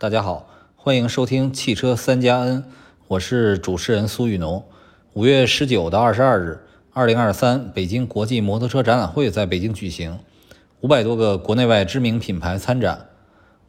[0.00, 2.62] 大家好，欢迎收听汽车三加 N，
[3.08, 4.64] 我是主持人苏雨农。
[5.12, 6.60] 五月十九到二十二日，
[6.92, 10.20] 二零二三北京国际摩托车展览会在北京举行，
[10.82, 13.08] 五百多个国内外知名品牌参展。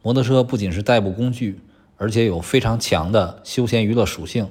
[0.02, 1.58] 摩托车不仅是代步工具，
[1.96, 4.48] 而且有非常强的休闲娱乐属性。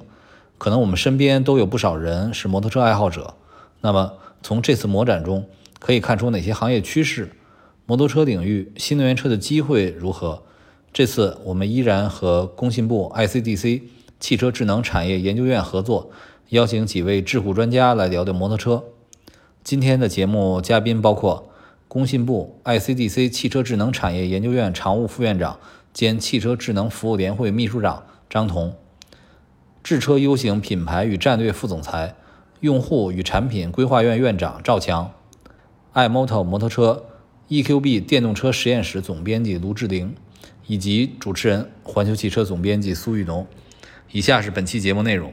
[0.58, 3.32] 可能我们身边都有不少人是摩托车爱好者。
[3.80, 7.30] 那么从这次摩展中可以看出哪些行业趋势？
[7.86, 10.42] 摩托车领域新能源车的机会如何？
[10.92, 13.82] 这次我们依然和工信部 ICDC
[14.18, 16.10] 汽车智能产业研究院合作，
[16.48, 18.82] 邀请几位智库专家来聊聊摩托车。
[19.62, 21.48] 今天的节目嘉宾包括
[21.86, 25.60] 工信部 ICDC 汽车智能产业研究院常务副院长
[25.92, 28.74] 兼汽车智能服务联会秘书长张彤，
[29.84, 32.16] 智车 U 型品牌与战略副总裁、
[32.58, 35.12] 用户与产品规划院院长赵强
[35.94, 37.04] ，iMoto 摩托车
[37.48, 40.16] EQB 电动车实验室总编辑卢志玲。
[40.70, 43.44] 以及主持人环球汽车总编辑苏玉农。
[44.12, 45.32] 以下是本期节目内容。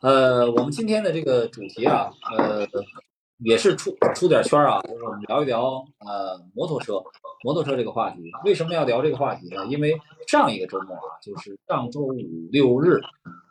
[0.00, 2.66] 呃，我们今天的这个主题啊，呃，
[3.44, 5.62] 也是出出点圈啊，就是我们聊一聊
[6.00, 6.94] 呃摩托车，
[7.44, 8.18] 摩托车这个话题。
[8.44, 9.64] 为什么要聊这个话题呢？
[9.66, 9.96] 因为
[10.26, 12.16] 上一个周末啊，就是上周五
[12.50, 13.00] 六日，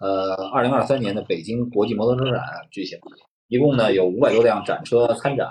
[0.01, 2.99] 呃，二零二三年的北京国际摩托车展举行，
[3.47, 5.47] 一共呢有五百多辆展车参展。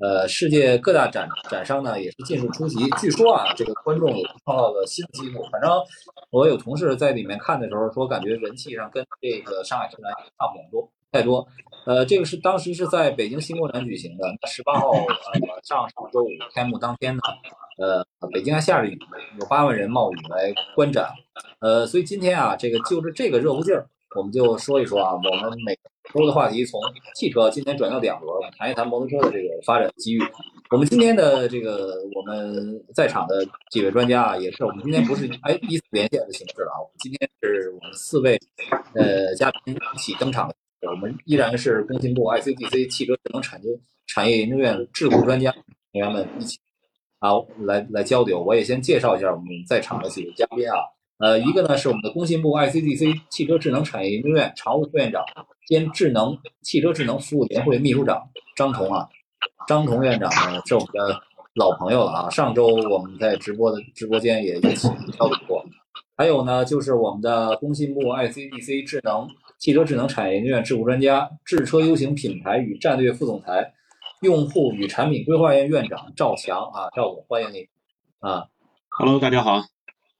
[0.00, 2.78] 呃，世界各大展展商呢也是尽数出席。
[2.98, 5.46] 据说啊，这个观众也创造了新纪录。
[5.52, 5.70] 反正
[6.30, 11.46] 我有同事在里面看的时候说，感觉人气上跟这个上海车展差不了多太多。
[11.86, 15.06] 呃，这个是当时是在北京新国展举行的，十八号呃
[15.62, 17.20] 上上周五开幕当天呢，
[17.78, 18.98] 呃，北京还下着雨，
[19.38, 21.10] 有八万人冒雨来观展。
[21.60, 25.76] 呃，所以今天啊，这个就是这个热乎劲儿，我们就说一说啊，我们每。
[26.12, 26.80] 周的话题从
[27.14, 30.20] 汽车今天转到两轮，谈一谈摩托车的这个发展机遇。
[30.70, 38.36] 我们今天的这个我们在场的几位专家啊，也是我们今天不是哎一次连线的形式了啊，我们今天是我们四位
[38.94, 40.52] 呃嘉宾一起登场。
[40.80, 43.70] 我们依然是工信部 ICDC 汽车智能产业
[44.08, 46.58] 产业研究院智库专家成员们一起
[47.20, 48.42] 好来来交流。
[48.42, 50.74] 我也先介绍一下我们在场的几位嘉宾啊。
[51.20, 55.22] 呃，一个呢是我们的工信部 ICDC 汽车智能产业研究院常务副院长
[55.66, 58.26] 兼智能汽车智能服务联会秘书长
[58.56, 59.06] 张彤啊，
[59.68, 61.20] 张彤院长呢是我们的
[61.54, 65.62] 老朋友了啊，上周我们在直播的直播间也一起交流过。
[66.16, 69.28] 还有呢就是我们的工信部 ICDC 智能
[69.58, 73.74] 汽车智能产业研究院智库专家、智车 U 型品牌与战略副总裁、
[74.22, 77.68] 用户与产品规划院院长赵强啊，赵总欢迎你
[78.20, 78.46] 啊
[78.88, 79.60] ，Hello，大家好。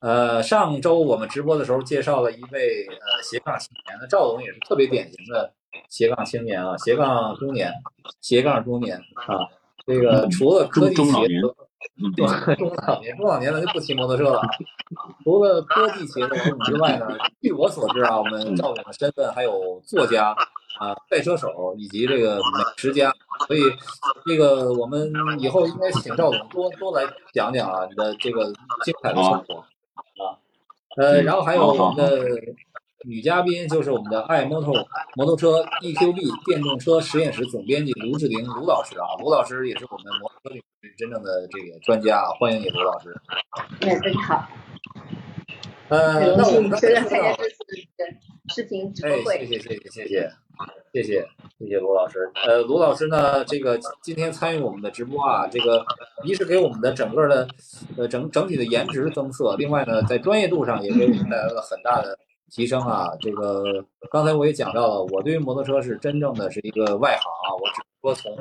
[0.01, 5.53] 呃，上周我们直播的时候介绍了一位呃斜杠青年，那赵总也是特别典型的
[5.89, 7.73] 斜杠青年啊，斜杠中年，
[8.21, 9.47] 斜杠中年啊。
[9.87, 11.55] 这个除了科技企业，中
[12.57, 14.41] 中老年，中老年咱就不骑摩托车了。
[15.25, 17.07] 除了科技企业的父母之外呢，
[17.41, 20.35] 据我所知啊，我们赵总的身份还有作家
[20.79, 23.13] 啊、赛车手以及这个美食家，
[23.47, 23.61] 所以
[24.27, 28.45] 这个我们以后应该请赵总多多来讲讲啊，你的这个
[28.85, 29.65] 精彩的生活。
[30.97, 32.25] 呃，然后还有我们的
[33.07, 34.75] 女嘉宾，就是我们的爱摩托
[35.15, 43.15] 摩托车 EQB 电动车实验室总编辑卢志玲卢老师啊，卢老师也是我们摩托车领域真正的这个专家啊，欢迎你，卢老师。
[43.81, 44.49] 哎，大家好。
[45.89, 47.57] 呃，那我们现在参加这次
[48.55, 49.37] 视频直播会。
[49.37, 50.31] 哎，谢谢谢谢谢谢。
[50.93, 51.25] 谢谢
[51.59, 52.31] 谢谢罗老师。
[52.47, 55.85] 呃，罗老师呢，这个今天参与我们的直播啊，这个
[56.25, 57.47] 一是给我们的整个的
[57.97, 62.19] 呃整整体的颜值增色，另外呢，在专业度上也给我们带来了很大的
[62.51, 63.09] 提升啊。
[63.21, 68.37] 这个刚才我也讲到了，我对于摩托车是真正的是一个外行啊，我只说从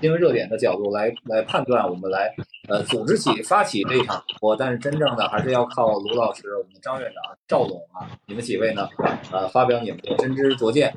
[0.00, 2.34] 新闻热点的角度来来判断，我们来
[2.68, 8.88] 呃组织起发起这场直播，但是真正的还是要靠卢老师、我们的张院长、赵总啊，你们几位呢，
[9.30, 10.92] 呃，发表你们的真知灼见。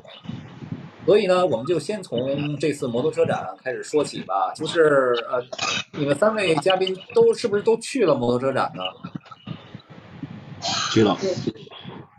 [1.06, 4.52] 所以呢，我们就先从这次摩托车展开始说起吧。
[4.54, 5.40] 就是呃，
[5.92, 8.82] 你们三位嘉宾都是不是都去了摩托车展呢？
[10.92, 11.16] 去了。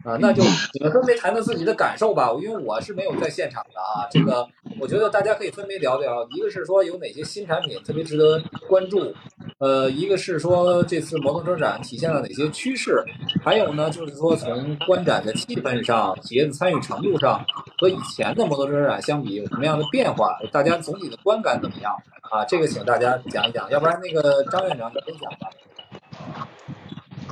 [0.06, 2.31] 啊，那就你们分别谈谈自己的感受吧。
[2.42, 4.48] 因为我是没有在现场的啊，这个
[4.80, 6.25] 我觉得大家可以分别聊聊。
[6.30, 9.13] 一个是说有哪些新产品特别值得关注，
[9.59, 13.04] 呃，一个是说这次摩托车展体现了哪些趋势，
[13.44, 17.44] 还有呢，就是说从观展的气氛上、企业的参与程度上
[17.80, 20.38] 和以前的摩托车展相比有什么样的变化？
[20.51, 21.92] 大家总体的观感怎么样？
[22.30, 25.50] 啊，这个请大家讲一讲，要不然那个张院长先讲吧。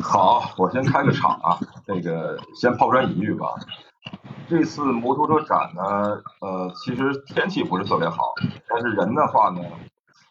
[0.02, 3.54] 好，我先开个场啊，那个先抛砖引玉吧。
[4.50, 8.34] 这次摩托车展呢，呃，其实天气不是特别好，
[8.68, 9.62] 但是人的话呢，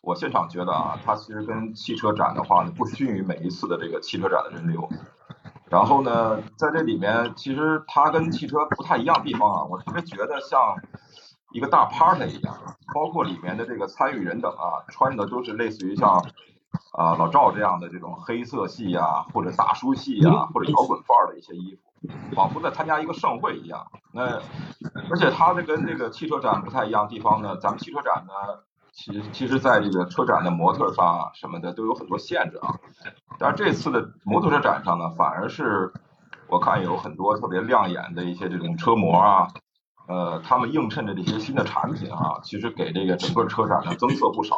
[0.04, 4.88] 我现场觉得啊，它其实跟汽车展的话呢，不逊于每一次的这个汽车展的人流。
[5.70, 10.76] 然后呢，在这里面，其实它跟汽车不太一样地方啊，我特别觉得像
[11.52, 12.54] 一个大 party 一样，
[12.94, 16.24] 包括里面的这个参与人等啊，穿的都是类似于像
[16.92, 23.86] 啊老赵这样的这种黑色系啊，或者大叔系啊，或者摇滚范儿的一些衣服，仿佛在参加一个盛会一样。
[24.12, 24.40] 那
[25.10, 28.32] 而且它这跟这个汽车展不太一样的地方呢，咱们汽车展呢。
[28.94, 32.78] 其实，其实，在这个车展的模特上啊，什么的都有很多限制啊。
[33.38, 35.92] 但是这次的摩托车展上呢，反而是
[36.46, 39.48] 我看有很多特别亮眼的一些这种车模啊，
[40.06, 44.56] 呃，他们映衬着这些新的产品啊，其实给这个整个车展呢增色不少。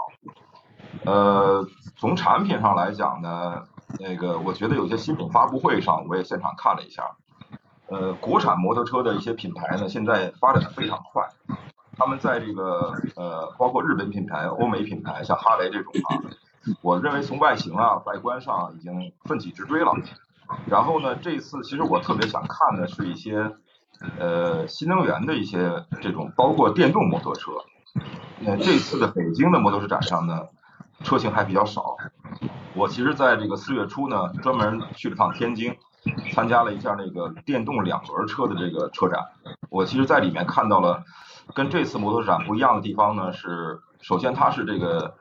[1.04, 1.66] 呃，
[1.96, 3.62] 从产品上来讲呢，
[3.98, 7.16] 那个我觉得有些新品发布会上我也现场看了一下，
[7.88, 11.26] 呃，国产摩托车的一些品牌呢，现在发展的非常快。
[11.98, 16.20] 他们在这个呃，包括日本品牌、欧美品牌，像哈雷这种啊，
[16.82, 19.92] 我认为从外形啊、外观上已经奋起直追了。
[20.66, 23.50] 然后呢，这次其实我特别想看的是一些
[24.18, 27.52] 呃新能源的一些这种，包括电动摩托车。
[28.40, 30.46] 那这次的北京的摩托车展上呢，
[31.02, 31.96] 车型还比较少。
[32.74, 35.74] 我其实在这个四月初呢，专门去了趟天津，
[36.34, 39.18] 参加了一下那个电动两轮车的这个车展。
[39.70, 41.02] 我其实在里面看到了。
[41.54, 45.14] 跟这次摩托展不一样的地方呢是，首先它是这个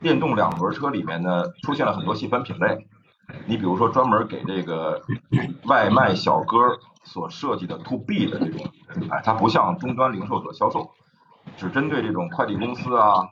[0.00, 2.86] 电动两轮车里面呢出现了很多细分品类，
[3.46, 5.00] 你比如说专门给这个
[5.64, 6.58] 外卖小哥
[7.04, 8.66] 所设计的 to B 的这种
[9.10, 10.90] 哎，它不像终端零售者销售，
[11.56, 13.28] 只针对这种快递公司啊、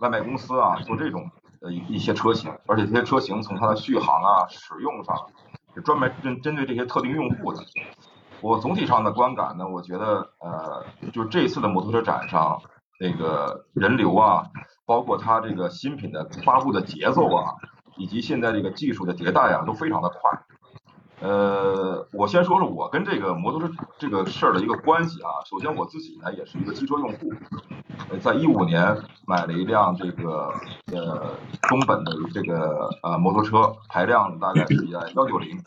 [0.00, 1.30] 外卖公司啊做这种
[1.60, 5.14] 呃一些车型，而且这些车型从它的续航啊、使用上
[5.74, 7.62] 是专门针针对这些特定用户的。
[8.40, 12.60] 我总体上的观感呢，我觉得呃，就这次的摩托车展上，
[13.00, 14.44] 那个人流啊，
[14.84, 17.54] 包括它这个新品的发布的节奏啊，
[17.96, 20.40] 以及现在这个技术的迭代啊，都非常的快。
[21.20, 25.30] 呃，我先说说我跟这个摩托车这个事儿的一个关系啊。
[25.48, 27.32] 首先我自己呢也是一个汽车用户，
[28.20, 28.94] 在一五年
[29.26, 30.52] 买了一辆这个
[30.92, 35.58] 呃中本的这个呃摩托车，排量大概是在幺九零。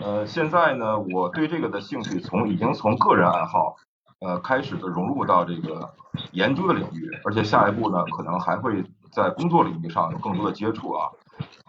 [0.00, 3.76] 呃，现在呢，我对这个的兴趣从已经从个人爱好，
[4.20, 5.94] 呃，开始的融入到这个
[6.32, 11.10] 研究的领域，而且下一步呢，可能还会在工作领域上有更多的接触啊。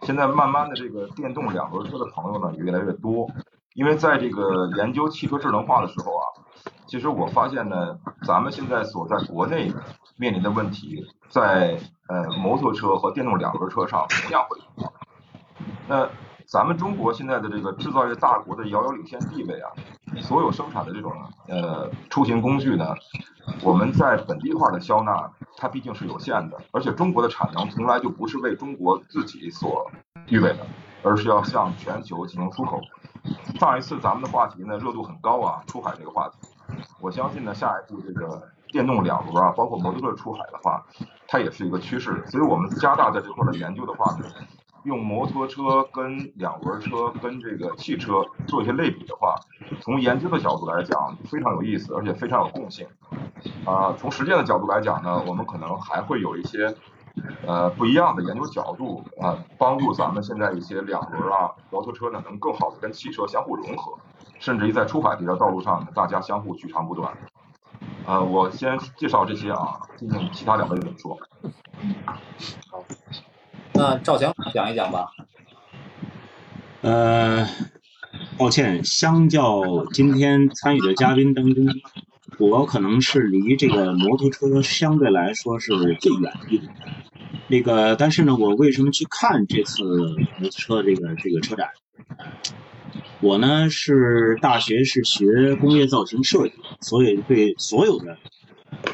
[0.01, 3.29] 现在慢慢的，这个电动两轮车的朋友呢也越来越多，
[3.73, 6.25] 因为在这个研究汽车智能化的时候啊，
[6.87, 9.71] 其实我发现呢，咱们现在所在国内
[10.17, 11.77] 面临的问题，在
[12.07, 14.93] 呃摩托车和电动两轮车上同样会遇到。
[15.87, 16.09] 那
[16.53, 19.71] 咱们中国现在的这个制造业大国的遥遥领先地位啊，
[20.21, 21.11] 所有生产的这种
[21.47, 22.93] 呃出行工具呢，
[23.63, 25.27] 我们在本地化的销纳，
[25.57, 29.89] 它毕竟是有限的，而且中国的产能从来就不是为中国自己所
[30.27, 30.59] 预备的，
[31.01, 32.79] 而是要向全球进行出口。
[33.59, 36.35] 上一次咱们的话题呢热度很高啊，出海这个话题，
[37.01, 40.85] 我相信呢下一步这个电动两轮啊，包括摩托车出海的话，
[41.27, 44.25] 它也是一个趋势，所以我们加大在这块的研究的话呢。
[44.83, 49.35] 用摩托车跟两轮车跟这个汽车做一些类比的话，
[49.81, 52.85] 从研究的角度来讲非常有意思，而且非常有共性。
[53.65, 56.75] 啊，从实践的角度来讲呢，我们可能还会有一些
[57.45, 63.97] 呃不一样的研究角度啊，帮助咱们现在一些两轮啊摩托车呢能更好的跟汽车相互融合，
[64.39, 67.17] 甚至于在出海这条道路上呢，大家相互取长补短。
[68.05, 71.17] 呃，我先介绍这些啊，听听其他两位怎么说。
[73.83, 75.07] 那赵强讲一讲吧。
[76.79, 77.45] 呃，
[78.37, 81.65] 抱歉，相较今天参与的嘉宾当中，
[82.39, 86.61] 我可能是离这个摩托车相对来说是最远的。
[87.49, 91.67] 那个，但是呢，我为什么去看这次摩托车这个这个车展？
[93.19, 98.17] 我呢是大学是学工业造型设计，所以对所有的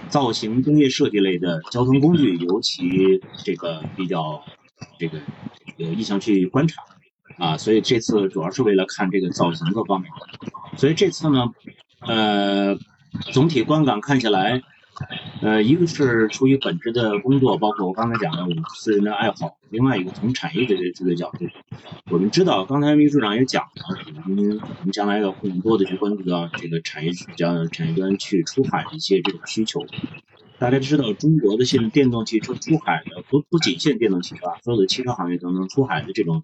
[0.07, 4.43] 造型工业设计类的交通工具，尤其这个比较。
[4.97, 5.19] 这个
[5.77, 6.83] 有意向去观察
[7.37, 10.11] 啊，所以这次主要是为了看这个造型各方面。
[10.77, 11.53] 所以这次呢，
[12.01, 12.77] 呃，
[13.31, 14.61] 总体观感看下来，
[15.41, 21.45] 呃，一个是出于本职的工作，包括我刚才讲的我私人的爱好；另外一个从产业的这个角度，
[22.11, 29.85] 我们知道刚才秘书长也讲了，我们我们将来要更多的去关注到这个产业将产业端去出海一些这种需求。
[30.59, 36.43] 大家知道，中国的现电动汽车出海的不不仅限电动汽车啊，所有的汽车行业当中出海的这种，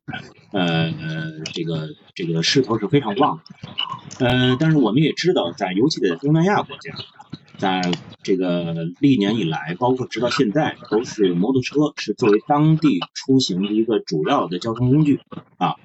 [0.53, 3.41] 呃呃，这个这个势头是非常旺
[4.17, 4.25] 的。
[4.25, 6.93] 呃，但是我们也知道，在尤其在东南亚国家，
[7.57, 7.81] 在
[8.24, 15.19] 这个历年以来，包括直到现在，都是摩托车是作为当地出行的一个主要的交通工具
[15.57, 15.75] 啊。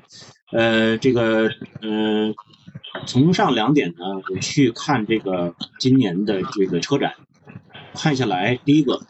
[0.52, 1.50] 呃，这个
[1.82, 2.32] 呃，
[3.06, 7.14] 从上两点呢，我去看这个今年的这个车展，
[7.94, 9.00] 看下来，第一个，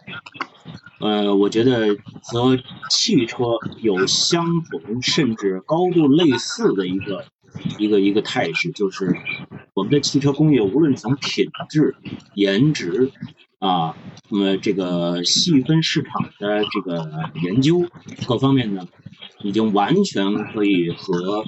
[1.01, 2.59] 呃，我觉得和
[2.91, 3.45] 汽车
[3.81, 7.25] 有相同甚至高度类似的一个
[7.79, 9.17] 一个一个态势，就是
[9.75, 11.95] 我们的汽车工业无论从品质、
[12.35, 13.13] 颜值
[13.59, 13.97] 啊，
[14.29, 17.87] 那么这个细分市场的这个研究
[18.27, 18.87] 各方面呢。
[19.43, 21.47] 已经完全可以和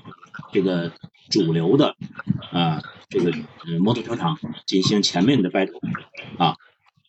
[0.51, 0.91] 这个
[1.29, 1.95] 主流的
[2.51, 3.31] 啊这个
[3.81, 5.79] 摩托车厂进行全面的 battle
[6.39, 6.57] 啊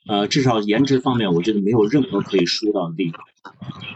[0.08, 3.22] 呃至少颜值方面我觉得没有任何可以输到的地方。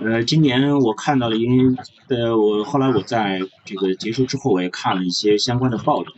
[0.02, 1.76] 呃今年我看到了，因为
[2.10, 6.12] 呃我后来我在这个结束之后我也看了一些相关的报道。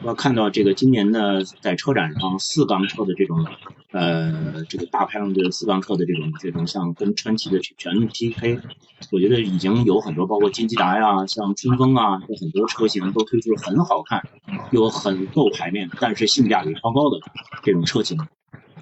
[0.00, 3.44] 我看到这个今年呢，在车展上四缸车的这种，
[3.90, 8.60] 呃，这个大排量的四缸车的这种这种像跟川崎的全 PK，
[9.10, 14.22] 我觉得已经有很多，包括金吉达呀，像春风啊，有很多车型都推出了很好看，
[14.70, 17.18] 又很够排面，但是性价比超高的
[17.64, 18.16] 这种车型。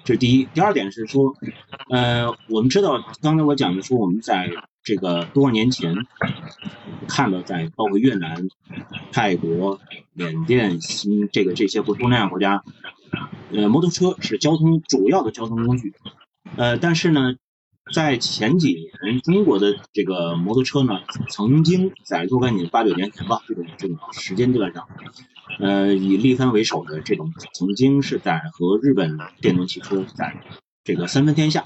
[0.03, 0.45] 这是第一。
[0.53, 1.33] 第二点是说，
[1.89, 4.49] 呃，我们知道刚才我讲的说我们在。
[4.83, 5.93] 这个多少年前
[7.09, 8.47] 看到，在包括越南、
[9.11, 9.81] 泰国、
[10.13, 12.63] 缅甸、新这个这些东南亚国家，
[13.51, 15.93] 呃，摩托车是交通主要的交通工具。
[16.55, 17.35] 呃，但是呢，
[17.93, 24.87] 在前几年，中国的这个摩托车呢，曾经在若干年八九年前吧，这种这种时间段上，
[25.59, 30.41] 呃，以力帆为首的这种曾经是在和日本电动汽车在。
[30.83, 31.65] 这个三分天下，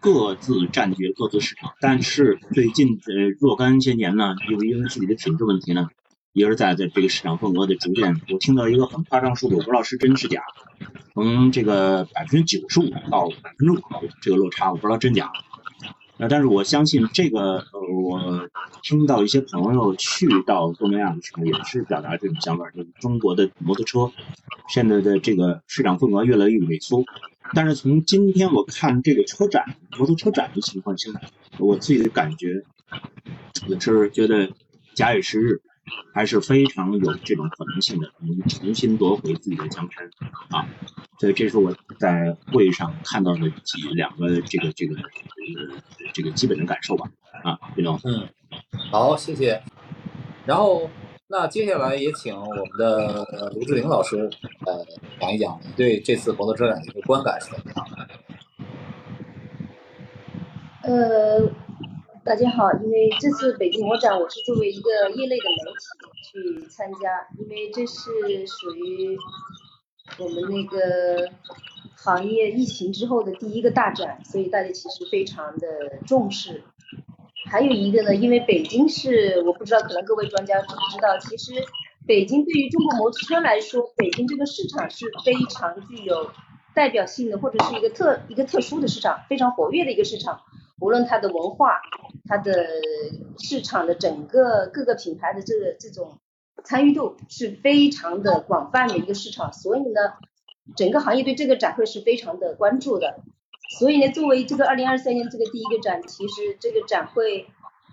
[0.00, 5.88] 各自占据各自市场，但是最近呃若干些年呢，因为因为自己的品质问题呢，
[6.36, 10.42] 一而再在这个市场份额的逐渐，我听到一个很夸张数字，我不知道是真是假，
[11.14, 13.80] 从这个百分之九十五到百分之五
[14.20, 15.32] 这个落差，我不知道真假。
[16.18, 18.50] 呃，但是我相信这个，呃，我
[18.82, 24.12] 听到一些朋友去到东南亚的时候，也是表达这种想法，就是中国的摩托车
[24.68, 27.02] 现在的这个市场份额越来越萎缩。
[27.54, 29.64] 但是从今天我看这个车展，
[29.96, 31.10] 摩托车展的情况下，
[31.58, 32.62] 我自己的感觉
[33.68, 34.50] 也是觉得
[34.94, 35.62] 假以时日，
[36.12, 40.08] 还是非常有这种可能性的，能重新夺回自己的江山
[40.50, 40.66] 啊！
[41.18, 47.10] 所以这是我在会上看到的几两个这个这个呃这个基本的感受吧
[47.44, 48.00] 啊，李总。
[48.04, 48.28] 嗯，
[48.90, 49.62] 好，谢谢。
[50.44, 50.90] 然后。
[51.28, 54.30] 那接下来也请我们的卢志玲老师，
[54.64, 54.86] 呃，
[55.18, 58.08] 讲一讲你对这次摩托车展的一个观感是怎么样的？
[60.84, 61.50] 呃，
[62.26, 69.16] 大家好，因为这次北京摩展，我是作为一个业内的媒体去参加，因为这是属于
[70.18, 71.30] 我们那个
[71.94, 75.68] 行业疫情之后的第一个大展，所以大家其实非常的
[76.04, 76.64] 重视。
[77.48, 81.52] 还有一个呢，因为北京是我不知道，可能各位专家知不知道，其实
[82.08, 86.32] 北京对于中国摩托车来说，北京这个市场是非常具有
[86.74, 90.40] 代表性的，或者是一个特一个特殊的市场，非常活跃的一个市场。
[90.78, 91.80] 无论它的文化，
[92.28, 92.66] 它的
[93.38, 96.18] 市场的整个各个品牌的这个这种
[96.64, 100.14] 参与度是非常的广泛的一个市场，所以呢，
[100.76, 103.20] 整个行业对这个展会是非常的关注的。
[103.78, 107.46] 所以呢，作为这个二零二三年这个第一个展，其实这个展会，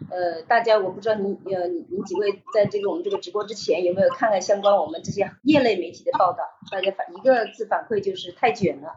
[0.09, 6.43] 呃，大家我不知道您呃您几位在这个我们这个直播之前有没有看看相关我们这些业内媒体的报道？
[6.71, 8.93] 大家反一个字反馈就是太卷了。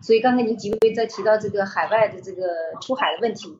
[0.00, 2.42] 所以刚才您几位在提到这个海外的这个
[2.80, 3.56] 出海的问题，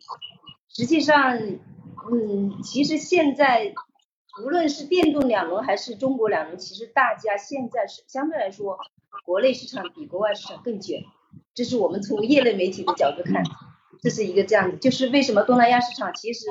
[0.75, 3.75] 实际上，嗯，其实现在
[4.43, 8.79] 无论是电动两轮还是中国两轮，其实大家现在是相对来说，
[9.27, 11.03] 国内市场比国外市场更卷。
[11.55, 13.45] 这是我们从业内媒体的角度看，
[14.03, 16.47] 这是一个这样子，就是为什么东南亚市场其实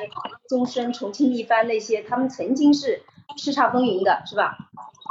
[0.48, 3.02] 宗申、重庆一番那些，他们曾经是
[3.36, 4.56] 叱咤风云的，是吧？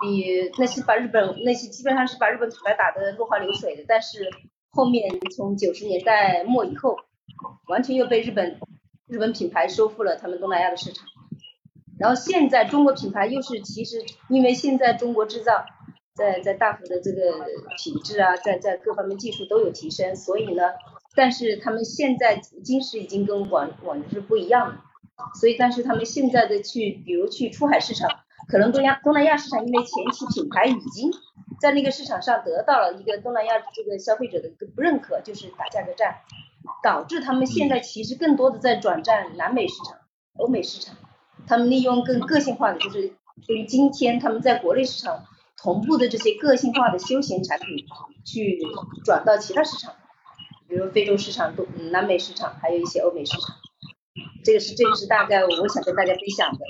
[0.00, 4.30] 比那些把日本那些基本上是把日本品牌打得落花流水的，但是
[4.70, 6.96] 后面从九十年代末以后，
[7.66, 8.60] 完全又被日本
[9.10, 11.06] 日本品牌收复了他们东南亚的市场，
[11.98, 15.64] 然后现在中国品牌又是其实因为现在中国制造。
[16.12, 17.46] 在在大幅的这个
[17.78, 20.64] 品质啊，在在各方面技术都有提升，所以呢，
[21.14, 24.82] 但是他们现在金石已经跟往往日不一样了，
[25.40, 28.10] 所以但是他们现在的去，比如去出海市场，
[28.48, 31.10] 可能东亚东南亚市场因为前期品牌已经
[31.58, 36.16] 在那个市场上得到了一个东南亚这个消费者的不认可，就是打价格战，
[36.82, 39.98] 导致他们现在其实更多的在转战南美市场、
[40.38, 40.96] 欧美市场，
[41.46, 43.12] 他们利用更个性化的，就是
[43.46, 45.24] 对于今天他们在国内市场。
[45.62, 47.84] 同步的这些个性化的休闲产品
[48.24, 48.58] 去
[49.04, 49.92] 转到其他市场，
[50.66, 53.56] 比如非洲市场、东南美市场，还有一些欧美市场。
[54.42, 56.60] 这个是这个是大概我想跟大家分享的。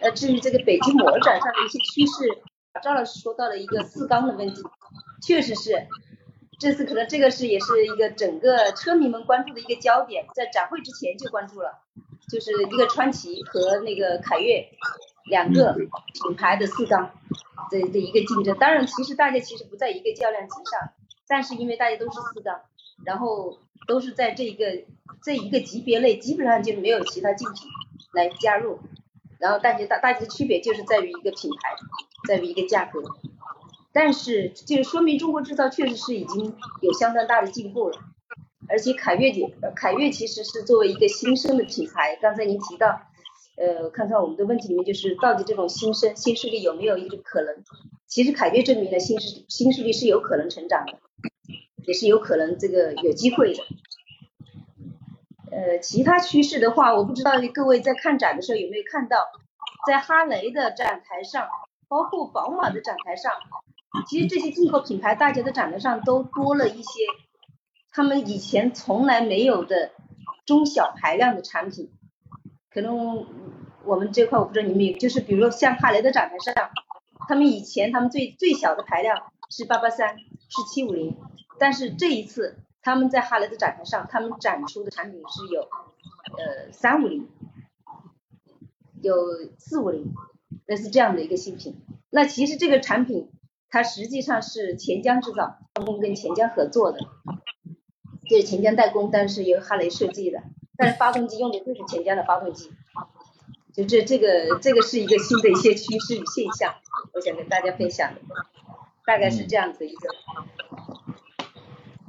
[0.00, 2.42] 呃，至于这个北京摩尔展上的一些趋势，
[2.82, 4.60] 赵老师说到了一个四缸的问题，
[5.24, 5.86] 确实是，
[6.64, 11.82] 这次可能这个是也是一个整个车迷们关注的一个焦点，在展会之前就关注了，
[12.32, 14.66] 就是一个川崎和那个凯越
[15.28, 17.10] 两个品牌的四缸
[17.70, 18.56] 的的一个竞争。
[18.58, 20.94] 当然，其实大家其实不在一个较量级上，
[21.28, 22.62] 但是因为大家都是四缸，
[23.04, 24.84] 然后都是在这一个
[25.22, 27.68] 这一个级别内，基本上就没有其他竞品
[28.14, 28.80] 来加入。
[29.38, 31.76] 然后大家大大家的区别就是在于一个品牌，
[32.26, 33.02] 在于一个价格。
[33.94, 37.98] 但是这个说明中国制造确实是已经有相当大的进步了。
[38.68, 43.00] 而且凯越也凯越其实是作为一个新生的品牌，刚才您提到，
[43.56, 47.54] 呃，看看我们的问题里面就是到底这种新生新势力有没有一个可能？
[48.08, 50.98] 其实凯越证明了新势新势力是有可能成长的，
[51.86, 53.62] 也是有可能这个有机会的。
[55.52, 59.18] 呃，其他趋势的话，我不知道各位在看展的时候有没有看到，
[59.86, 61.48] 在哈雷的展台上，
[61.86, 63.30] 包括宝马的展台上，
[64.06, 67.00] 其实这些进口品牌大家的展台上都多了一些
[67.90, 69.92] 他们以前从来没有的
[70.46, 71.92] 中小排量的产品。
[72.70, 73.26] 可能
[73.84, 76.70] 我们这块我不知道你们有，就是比如说像哈雷的展台上，
[77.28, 81.16] 他们以前他们最最小的排量是八八三，是七五零，
[81.58, 82.58] 但是这一次。
[82.86, 87.26] 他们在哈雷的展台上，他们展出的产品是有呃三五零，
[89.00, 89.16] 有
[89.56, 90.12] 四五零，
[90.66, 91.80] 那是这样的一个新品。
[92.10, 93.30] 那其实这个产品
[93.74, 97.00] 它实际上是钱江制造，工跟钱江合作的，
[98.30, 100.44] 就是钱江代工，但是由哈雷设计的，
[100.76, 102.70] 但是发动机用的就是钱江的发动机。
[103.72, 106.72] 就这这个这个是一个新的一些趋势与现象，
[107.14, 108.20] 我想跟大家分享的，
[109.04, 110.08] 大概是这样子一个。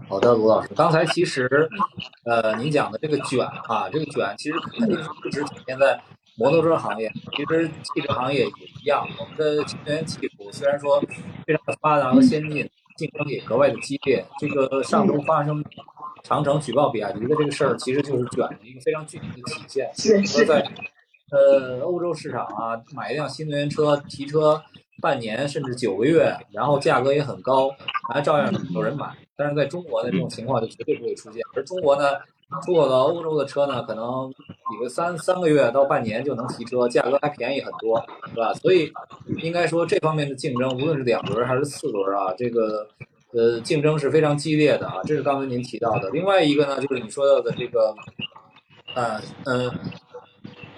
[0.08, 1.68] 好的，卢老师，刚才其实，
[2.26, 6.00] 呃，您讲的这个卷啊，这个卷其实肯定是不只体现在
[6.38, 9.08] 摩托车行业，其实汽车行业也一样。
[9.18, 11.02] 我们的新能源技术虽然说
[11.46, 14.26] 非常的发达和先进，竞争也格外的激烈。
[14.40, 15.62] 这个上周发生
[16.24, 19.92] 长城举报比亚迪的这个事儿，其实就是卷的一个非常具体的体现。
[19.94, 20.46] 是是。
[20.46, 20.66] 在
[21.32, 24.62] 呃欧洲市场啊，买一辆新能源车提车
[25.02, 27.70] 半年甚至九个月，然后价格也很高，
[28.14, 29.12] 还照样有人买。
[29.36, 31.42] 但是在中国呢，这种情况就绝对不会出现。
[31.54, 32.04] 而中国呢，
[32.66, 34.32] 出口到欧洲的车呢，可能
[34.72, 38.54] 比个三三个月到半年就能提车，价格还便宜很多，是吧？
[38.54, 38.92] 所以
[39.42, 42.88] 应该说这方面的竞争，无论是两轮还是四轮啊，这个
[43.34, 45.02] 呃竞争是非常激烈的啊。
[45.04, 46.10] 这是刚才您提到的。
[46.12, 47.96] 另外一个呢，就是你说到的这个，
[48.94, 49.74] 呃呃。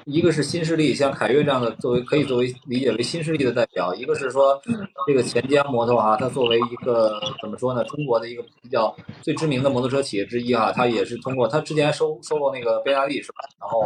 [0.10, 4.58] 一个是新势力，像凯越这样的，作为可以作为理解为新势力的代表；一个是说
[5.06, 7.84] 这个钱江摩托啊，它作为一个怎么说呢？
[7.84, 13.40] 中国的一个比较最知名的摩托车企业之一哈，它也是通过它之前收收购那个贝纳利是吧？
[13.60, 13.84] 然后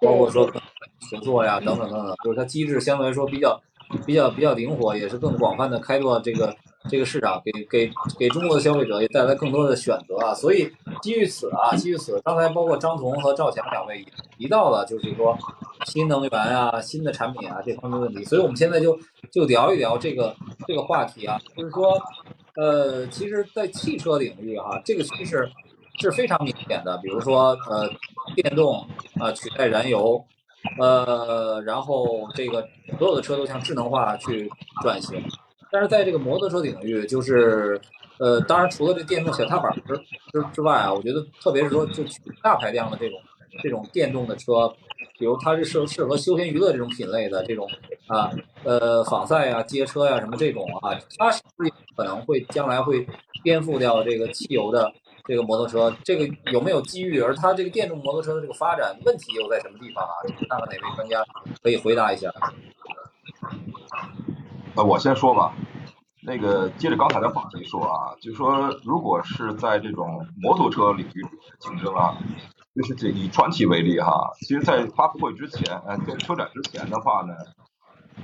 [0.00, 3.60] 包括说合作呀等等等等，就是它机制相对来说比较
[4.06, 6.56] 比较比较灵活，也是更广泛的开拓这个。
[6.88, 10.70] 这个市场给给给中国的消费者也带来更多的选择啊，所以
[11.02, 14.06] 基于此啊，基于此，刚才包括张彤和赵强两位也
[14.38, 15.36] 提到了，就是说
[15.84, 18.98] 新能源啊、新的产品啊这方面问题，所以我们现在就
[19.30, 20.34] 就聊一聊这个
[20.66, 22.00] 这个话题啊，就是说，
[22.56, 25.46] 呃，其实，在汽车领域哈，这个趋势
[26.00, 27.90] 是非常明显的，比如说呃，
[28.34, 28.82] 电动
[29.20, 30.24] 啊取代燃油，
[30.78, 32.66] 呃，然后这个
[32.98, 34.50] 所有的车都向智能化去
[34.82, 35.22] 转型。
[35.72, 37.80] 但是在这个摩托车领域，就是，
[38.18, 39.96] 呃，当然除了这电动小踏板之
[40.32, 42.02] 之之外啊，我觉得特别是说就
[42.42, 43.18] 大排量的这种
[43.62, 44.72] 这种电动的车，
[45.18, 47.68] 比如它是适适合休闲娱乐这种品类的这种
[48.06, 48.30] 啊，
[48.64, 53.06] 呃，仿赛呀、街车呀什么这种啊，它是不是可能会将来会
[53.42, 54.92] 颠覆掉这个汽油的
[55.26, 55.94] 这个摩托车？
[56.04, 57.20] 这个有没有机遇？
[57.20, 60.14] 而它这个电动摩托车的这个发展问题又在什么地方啊？
[60.48, 61.24] 看看哪位专家
[61.62, 62.32] 可以回答一下。
[64.76, 65.52] 呃，我先说吧，
[66.22, 71.26] 那个接着刚才的话题说啊，就是说如果是在这种摩托车领域
[71.58, 72.16] 竞争啊，
[72.76, 77.34] 就是这以传祺为例哈，其实在发布会之前，呃，在车展之前的话呢，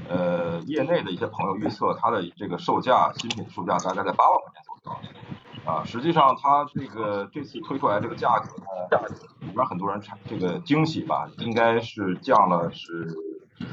[0.09, 9.09] 呃，业内的一些朋友预测它的这个售价，新品售价大概在八万块钱左右，啊，实际上它这个这次推出来这个价格呢，
[9.41, 13.13] 里边很多人产这个惊喜吧，应该是降了是。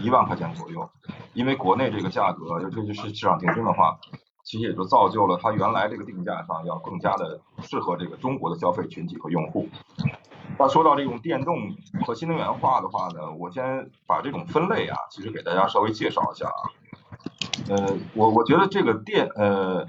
[0.02, 0.90] 一万块钱左右，
[1.34, 3.98] 因为国内这个价格，尤其是市场竞争的话，
[4.44, 9.68] 其实也就造就了它原来这个定价上要更加的适合这个中国的消费群体和用户。
[10.60, 11.56] 那说到这种电动
[12.06, 16.62] 和新能源化的话呢，我先把这种分类啊，其实给大家稍微介绍一下啊。
[17.70, 19.86] 呃，我我觉得这个电呃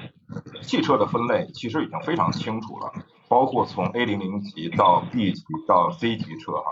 [0.62, 2.92] 汽车的分类其实已经非常清楚了，
[3.28, 6.64] 包括从 A 零零级到 B 级到 C 级车哈。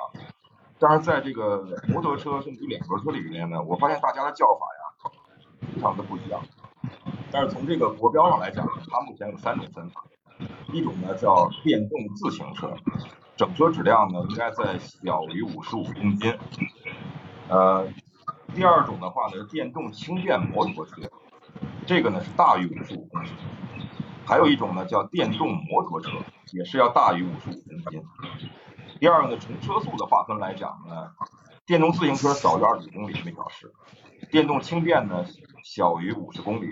[0.83, 4.83] 但是在这个摩托车甚至两轮车里面呢，我发现大家的叫法呀
[5.73, 6.43] 非常的不一样。
[7.31, 10.05] 但是从这个国标上来讲，它目前有三种分法，
[10.73, 12.75] 一种呢叫电动自行车，
[13.37, 16.37] 整车质量呢应该在小于五十五公斤，
[17.49, 17.87] 呃。
[18.55, 21.01] 第二种的话呢是电动轻便摩托车，
[21.87, 23.33] 这个呢是大于五十五公斤。
[24.27, 26.11] 还有一种呢叫电动摩托车，
[26.53, 28.05] 也是要大于五十五公斤。
[29.03, 31.11] 第二个呢从车速的划分来讲呢，
[31.67, 33.73] 电动自行车小于二十公里每小时，
[34.31, 35.27] 电动轻便呢
[35.65, 36.69] 小于五十公里，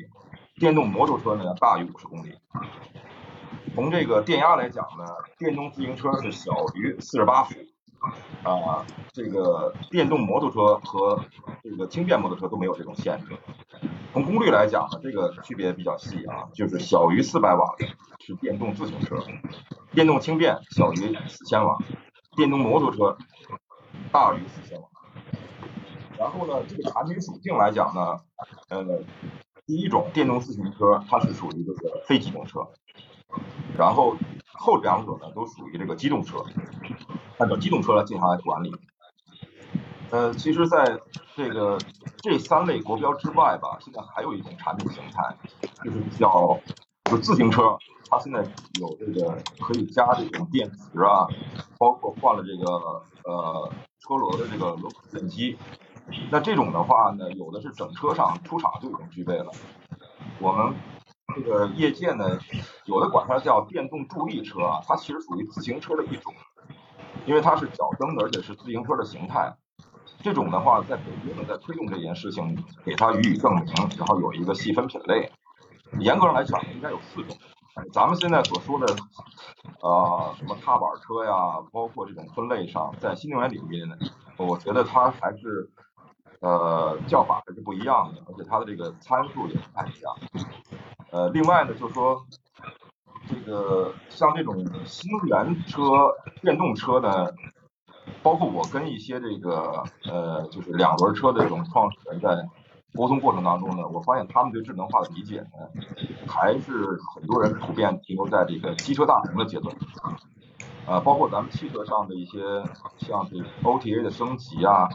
[0.54, 2.32] 电动摩托车呢大于五十公里。
[3.74, 5.04] 从这个电压来讲呢，
[5.38, 7.56] 电动自行车是小于四十八伏。
[8.44, 11.24] 啊，这个电动摩托车和
[11.64, 13.36] 这个轻便摩托车都没有这种限制。
[14.12, 17.88] 从功率来讲呢，这个区别比较细啊，就是小于四百瓦的
[18.24, 19.18] 是电动自行车，
[19.90, 21.76] 电动轻便小于四千瓦，
[22.36, 23.16] 电动摩托车
[24.12, 24.88] 大于四千瓦。
[26.18, 28.20] 然后呢，这个产品属性来讲呢，
[28.68, 28.84] 呃，
[29.66, 32.66] 第一种电动自行车它是属于这个非机动车，
[33.76, 34.16] 然后
[34.52, 36.44] 后两者呢都属于这个机动车。
[37.38, 38.70] 按照机动车来进行来管理。
[40.10, 41.00] 呃，其实在
[41.34, 41.78] 这个
[42.18, 45.34] 这三类国标之外吧，现在还有一种产品形态，
[45.82, 46.60] 就是叫
[47.04, 47.78] 就自行车，
[48.10, 48.42] 它现在
[48.80, 51.28] 有这个可以加这种电池啊，
[51.78, 52.72] 包括换了这个
[53.24, 55.56] 呃车轮的这个轮毂电机。
[56.30, 59.50] 那这种的话呢，有的是整车上出厂就已经具备了。
[60.40, 60.74] 我们
[61.36, 62.38] 这个业界呢，
[62.86, 66.34] 有的管它叫电动助力车啊，它其实属于自行车的一种。
[67.26, 69.54] 因为它是脚蹬的，而且是自行车的形态，
[70.22, 73.66] 这种的话，在北京呢，在推动这件事情，给它予以证明，
[73.98, 75.30] 然后有一个细分品类。
[75.98, 77.36] 严格上来讲，应该有四种。
[77.92, 78.86] 咱们现在所说的，
[79.80, 83.96] 呃，什么踏板车呀，包括这种分类上，在新能源领域呢，
[84.36, 85.70] 我觉得它还是，
[86.40, 90.16] 呃，叫法还是不一样的，而且它的这个参数也不太一样。
[91.10, 92.24] 呃，另外呢，就是说。
[93.28, 96.12] 这个像这种新能源车、
[96.42, 97.28] 电动车呢，
[98.24, 102.30] 包括我跟一些这个呃，就是两轮车的这种创始人在
[102.94, 105.48] 沟通过程当中呢，我发现他们对智能化的理解呢，
[106.26, 109.74] 还是很多人普遍停留在这个机车大屏的阶段。
[110.86, 112.38] 呃，包括咱们汽车上的一些
[112.98, 114.88] 像这个 OTA 的升级啊，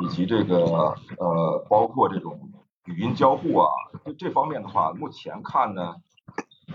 [0.00, 2.38] 以及这个呃，包括这种
[2.86, 3.68] 语音交互啊，
[4.04, 5.94] 这这方面的话，目前看呢。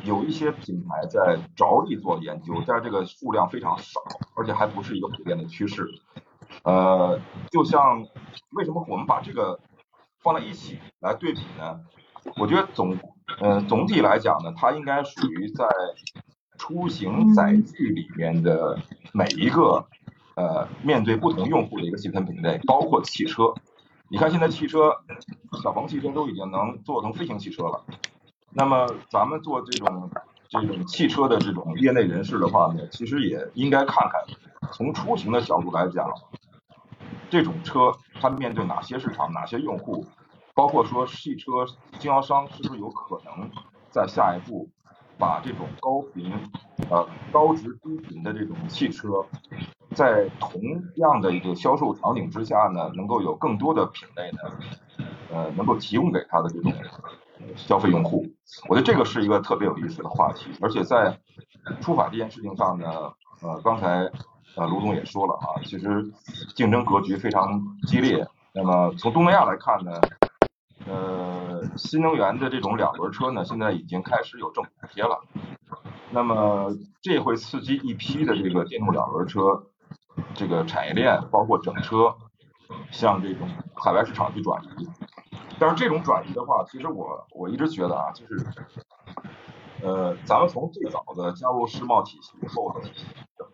[0.06, 4.00] 有一些品牌在着力做研究，但是这个数量非常少，
[4.36, 5.86] 而且还不是一个普遍的趋势。
[6.64, 7.20] 呃，
[7.52, 8.08] 就像
[8.52, 9.60] 为什么我们把这个
[10.22, 11.80] 放在一起来对比呢？
[12.38, 12.98] 我觉得总
[13.40, 15.66] 呃总体来讲呢，它应该属于在
[16.58, 18.78] 出行载具里面的
[19.12, 19.86] 每一个
[20.36, 23.54] 呃面对不同用户的一个细分品类，包括汽车。
[24.10, 24.96] 你看现在汽车，
[25.64, 27.84] 小鹏汽车都已经能做成飞行汽车了。
[28.52, 30.12] 那么咱们做这种
[30.50, 34.22] 这种汽车的这种业内人士的话呢，其实也应该看看，
[34.74, 36.06] 从出行的角度来讲，
[37.32, 37.92] 这种车
[38.22, 40.06] 它面对哪些市场、哪些用户，
[40.54, 41.66] 包括说汽车
[41.98, 43.50] 经销商是不是有可能
[43.90, 44.70] 在下一步
[45.18, 46.32] 把这种高频
[46.92, 49.26] 呃高值低频的这种汽车，
[49.96, 50.62] 在同
[50.98, 56.72] 样的一个销售场景之下呢，能够有更多的品类呢，呃，能够提供给他的这种。
[57.56, 58.24] 消费用户，
[58.70, 61.18] 我觉得这个是一个特别有意思的话题，而且在
[61.82, 62.88] 出法这件事情上呢，
[63.42, 64.08] 呃，刚才
[64.56, 66.12] 呃卢总也说了啊，其实
[66.56, 68.28] 竞争格局非常激烈。
[68.54, 70.02] 那么从东南亚来看呢，
[70.86, 75.22] 呃，新能源的这种两轮车呢，现在已经开始有政府补贴了。
[76.10, 79.64] 那么这会刺激一批的这个电动两轮车
[80.34, 82.14] 这个产业链，包括整车
[82.92, 84.90] 向这种海外市场去转移。
[85.58, 88.46] 但是这种转移的话，其实我我一直觉得啊，就是，
[89.82, 92.90] 呃，咱们从最早的加入世贸体系以后的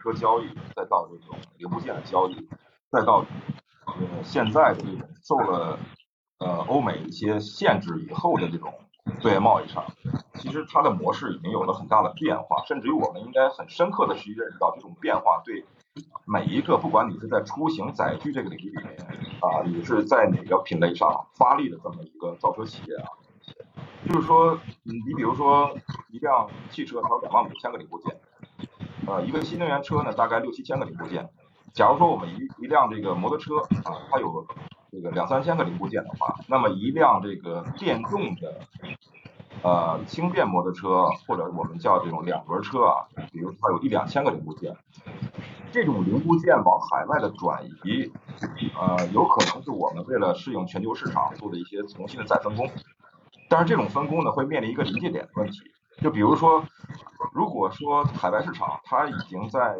[0.07, 2.47] 车交易，再到这种零部件的交易，
[2.89, 3.25] 再到
[3.85, 3.93] 呃
[4.23, 5.77] 现在的这种受了
[6.39, 8.73] 呃欧美一些限制以后的这种
[9.21, 9.83] 对外贸易上，
[10.35, 15.65] 其实它的模式已经有了很大的变化，甚至于我们应该很深刻的去认识到这种变化对。
[16.25, 18.97] 每一个，不管你是在出行载具这个领域里面
[19.41, 23.07] 啊，你是在哪个品类上发力的这么一个造车企业啊，
[24.07, 25.75] 就是说，你比如说
[26.09, 28.15] 一辆汽车它有两万五千个零部件，
[29.07, 31.27] 呃，一个新能源车呢大概六七千个零部件。
[31.73, 34.45] 假如说我们一一辆这个摩托车啊，它有
[34.91, 38.59] 这个两三千个零部件的话，那么一辆这个电动的
[39.63, 44.75] 呃轻便摩托车或者我们叫这种两轮车啊，比如它有一两千个零部件，
[45.71, 48.11] 这种零部件往海外的转移，
[48.79, 52.69] 呃，有可能是我们为了适应全球市场做的一些重新的再分工，
[53.47, 55.59] 但是这种分工呢会面临一个临界点的问题，
[56.01, 56.63] 就比如说，
[57.33, 59.75] 如果说海外市场它已经在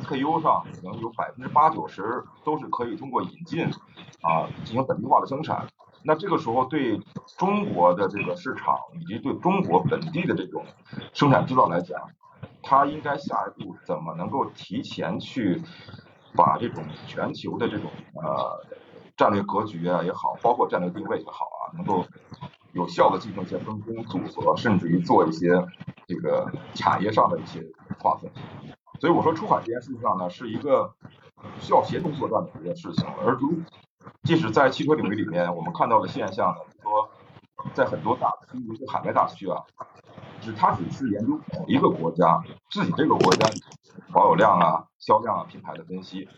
[0.00, 3.64] SKU 上可能有百分之八九十都是可以通过引进
[4.22, 5.66] 啊进行本地化的生产，
[6.02, 7.00] 那这个时候对
[7.38, 10.64] 中国的这个市场以及对中国本地的这种
[11.12, 12.00] 生产制造来讲，
[12.62, 15.62] 它应该下一步怎么能够提前去
[16.34, 18.64] 把这种全球的这种呃
[19.16, 22.04] 战略格局啊也好，包括战略定位也好啊，能够
[22.76, 25.48] 有效的进行一些分工组合，甚至于做一些
[26.06, 27.64] 这个产业上的一些
[27.98, 28.30] 划分。
[29.00, 30.94] 所以我说出海这件事情上呢，是一个
[31.58, 33.06] 需要协同作战的一件事情。
[33.24, 33.54] 而如
[34.22, 37.08] 即使在汽车领域里面，我们看到的现象呢，说
[37.72, 39.62] 在很多大区，尤其海外大区啊，
[40.40, 43.48] 只它只是研究某一个国家自己这个国家
[44.12, 46.28] 保有量啊、销量啊、品牌的分析，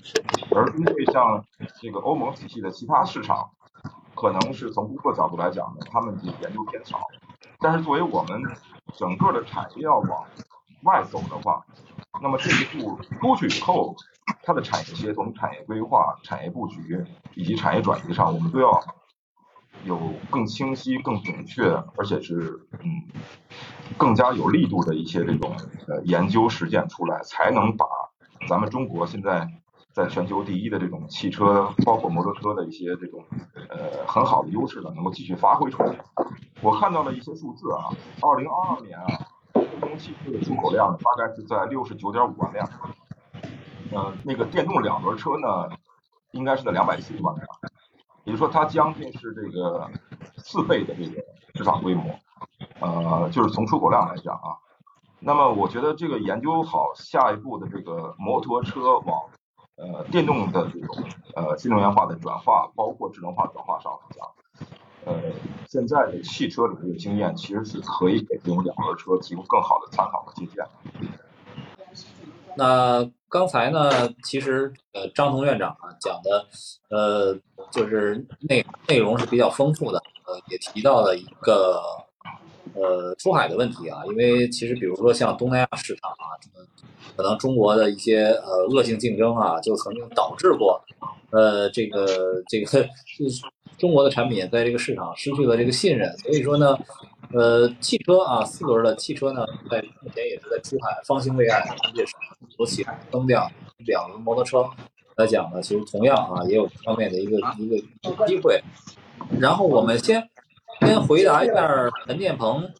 [0.55, 1.45] 而针对像
[1.81, 3.51] 这个欧盟体系的其他市场，
[4.19, 6.99] 可能是从顾客角度来讲呢，他们的研究偏少。
[7.61, 8.43] 但是作为我们
[8.97, 10.27] 整个的产业要往
[10.83, 11.65] 外走的话，
[12.21, 13.95] 那么这一步出去以后，
[14.43, 17.05] 它的产业协同、产业规划、产业布局
[17.37, 18.81] 以及产业转移上，我们都要
[19.85, 20.01] 有
[20.31, 23.07] 更清晰、更准确，而且是嗯
[23.97, 25.55] 更加有力度的一些这种
[25.87, 27.87] 呃研究实践出来，才能把
[28.49, 29.49] 咱们中国现在
[29.99, 33.25] 在全球第一的这种汽车，包括摩托车的一些这种
[33.69, 35.99] 呃很好的优势呢，能够继续发挥出来。
[36.63, 37.91] 我看到了一些数字啊，
[38.23, 39.07] 二零二二年啊。
[39.55, 42.69] 电动汽车的出口量大概是在六十九点五万辆，
[43.91, 45.69] 呃，那个电动两轮车呢，
[46.31, 47.47] 应该是在两百七十万辆，
[48.25, 49.91] 也就是说它将近是这个
[50.37, 52.05] 四倍的这个市场规模，
[52.79, 54.55] 呃，就是从出口量来讲啊，
[55.19, 59.23] 那么我觉得这个研究好下一步的这个摩托车往
[59.79, 64.29] 呃电动的这种呃新能源化的转化，包括智能化转化上来讲。
[65.05, 65.15] 呃，
[65.67, 70.67] 现在的汽车领域的经验其实是可以给这种两轮车提供更好的参考和借鉴。
[72.57, 73.91] 那刚才呢，
[74.25, 76.47] 其实呃张彤院长啊讲的
[76.91, 77.39] 呃
[77.71, 81.81] 就是内内容是比较丰富的，呃也提到了一个
[82.75, 86.37] 呃出海的问题啊，因为其实比如说像东南亚市场啊，
[87.17, 90.81] 可能中国的一些呃恶性竞争啊，就曾经导致过
[91.31, 92.07] 呃这个
[92.49, 93.43] 这个就是。
[93.79, 96.77] 中国的产品在这个市场失去了这个信任，所以说呢，
[97.33, 101.65] 呃，汽车啊，四轮的汽车呢，在目前也是在出海方兴未艾，
[101.95, 102.13] 也是
[102.57, 103.49] 所起增量
[103.87, 104.69] 两轮摩托车
[105.15, 108.61] 来讲呢，其实同样啊，也有这方面的一个一个机会。
[109.39, 110.29] 然后我们先
[110.81, 112.71] 先回答一下陈建鹏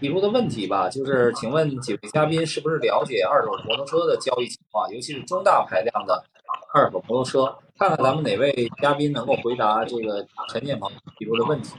[0.00, 6.24] 提出的问题吧，就是请问几位嘉宾是不是了解二手摩托车的交易情况，尤其是中大排量的
[6.72, 7.58] 二手摩托车？
[7.78, 11.74] 看看咱们哪位嘉宾能够回答这个陈建鹏提出的问题。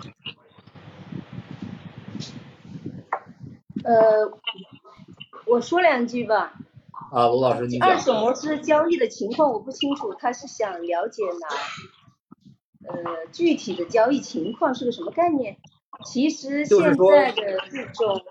[3.84, 4.32] 呃，
[5.46, 6.54] 我说两句吧。
[7.12, 7.80] 啊，卢老师，你。
[7.80, 11.48] 二手摩托车交易的情况我不清楚，他是想了解哪？
[12.90, 15.58] 呃，具体的交易情况是个什么概念？
[16.06, 18.22] 其实现在的这种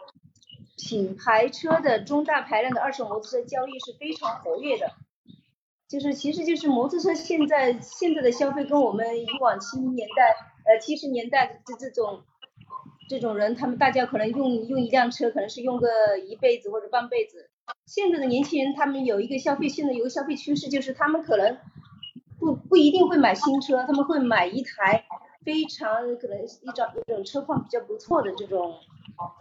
[0.76, 4.90] 品牌车的中大排量的二手摩托车交易是非常活跃的。
[5.88, 10.34] 就是，其实就是摩托车现在现在的消费跟我们以往七零年代
[10.66, 12.24] 呃七十年代的这种
[13.08, 17.48] 这种人，他们大家可能用用一辆车可能是用个一辈子或者半辈子。
[17.86, 21.56] 现在的年轻人他们有一个消费，现在有个消费趋势就是他们可能
[22.38, 25.04] 不不一定会买新车，他们会买一台
[25.44, 28.74] 非常可能一张一种车况比较不错的这种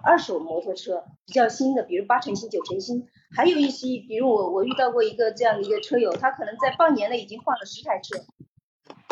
[0.04, 3.08] 二手摩托车，比较新的，比如八成新、九成新。
[3.36, 8.20] 还有一些，比如我我遇到过一个这样的一个车友，他可能在半年内已经换了十台车，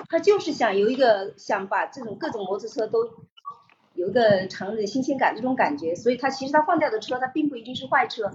[0.10, 3.10] 他就是想有一个想把这种各种摩托车都
[3.94, 8.32] 有一个尝的新鲜感这种感觉，所以他其实他换掉的车，他并不一定是坏车，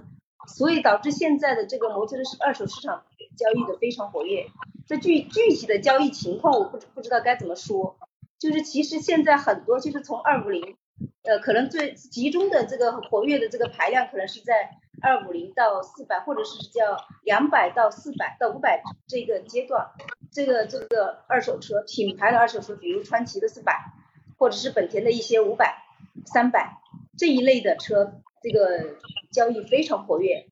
[0.47, 3.03] 所以导致现在的这个摩托车二手市场
[3.35, 4.45] 交易的非常活跃。
[4.87, 7.97] 这具具体的交易情况我不不知道该怎么说，
[8.39, 10.75] 就是其实现在很多就是从二五零，
[11.23, 14.77] 呃，可能最集中的这个活跃的这个排量可能是在。
[15.03, 19.89] 二五零到四百，或者是叫两百到四百到五百这个阶段，
[20.31, 23.93] 这个这个二手车品牌的二手车，比如川崎的四百，
[24.37, 25.81] 或者是本田的一些五百、
[26.27, 26.77] 三百
[27.17, 28.99] 这一类的车，这个
[29.31, 30.50] 交易非常活跃。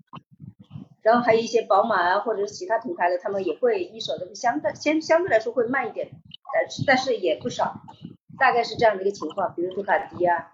[1.01, 6.09] 然后还有一些宝马啊，或者是其他品牌的，他们也会一手的相对相相对来说会慢一点。
[6.53, 7.81] 但是但是也不少，
[8.37, 9.53] 大概是这样的一个情况。
[9.55, 10.51] 比如杜卡迪啊，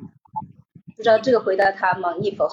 [0.95, 2.47] 不知道这个回答他满意否？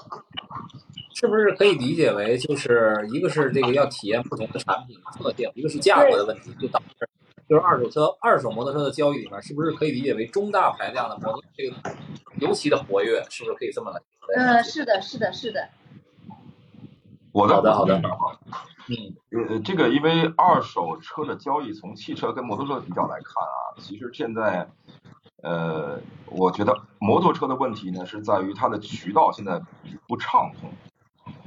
[1.14, 7.08] 是不是可以理解为，就是一个是这个要体验不同的产品特性，一个是价格的问题，就导致
[7.48, 11.76] 就是二手车、二手摩托车的交易里面，是不是可以理解为中大排量的摩托这个
[12.40, 14.00] 尤其的活跃，是不是可以这么来？
[14.36, 15.68] 嗯，是的，是的，是的。
[17.32, 17.98] 我的好的好的
[18.88, 24.68] 嗯，呃，这个因为二手车的交易从汽车跟摩托车比较来看啊，其实现在，
[25.42, 29.60] 呃，我觉得摩托车的问题呢是在于它的渠道现在
[30.08, 30.70] 不畅通。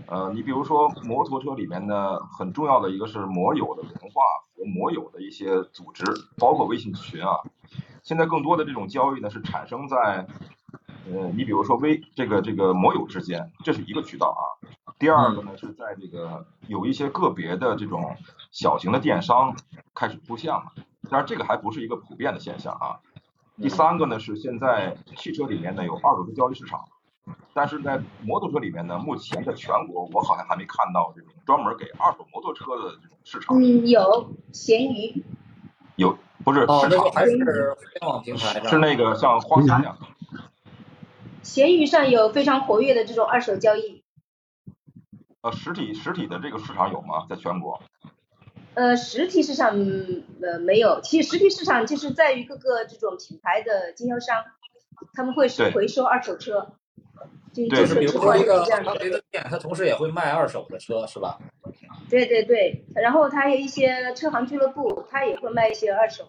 [0.08, 4.22] 呃，你比如说摩托车里面呢，很重要的一个是摩友的文化
[4.56, 6.06] 和摩友的一些组织，
[6.38, 7.40] 包括微信群啊。
[8.02, 10.28] 现在更多的这种交易呢是产生在，
[11.12, 14.44] 呃，你比如说微这个这个摩友之间，这是一个渠道啊。
[14.98, 18.16] 第二个呢是在这个有一些个别的这种
[18.52, 19.56] 小型的电商
[19.94, 20.64] 开始出现了，
[21.10, 23.00] 但是这个还不是一个普遍的现象啊。
[23.62, 26.84] 第三个呢是现在汽车里面呢有二手车交易市场。
[27.56, 33.58] 但是在摩托车里面呢，目前在全国我好像还没看到这种专门给二手摩托车的这种市场。
[33.58, 35.24] 嗯，有闲鱼。
[35.96, 39.98] 有，不是哦，市场那个还是互联网平台上是那个像花旗那样。
[41.46, 44.04] 闲鱼上有非常活跃的这种二手交易。
[45.42, 47.28] 呃，实体实体的这个市场有吗？
[47.30, 47.80] 在全国？
[48.74, 49.78] 呃，实体市场
[50.42, 54.44] 呃没有，其实实体市场就是在于各个这种品牌的经销商，
[55.14, 56.74] 他们会是回收二手车。
[57.54, 61.38] 就对就是比如说一个这样华为的店，它同时也会卖二手的车，是吧？
[62.10, 66.28] 对对对，然后它有一些车行俱乐部，它也会卖一些二手，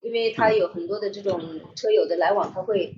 [0.00, 1.40] 因为它有很多的这种
[1.74, 2.94] 车友的来往，它会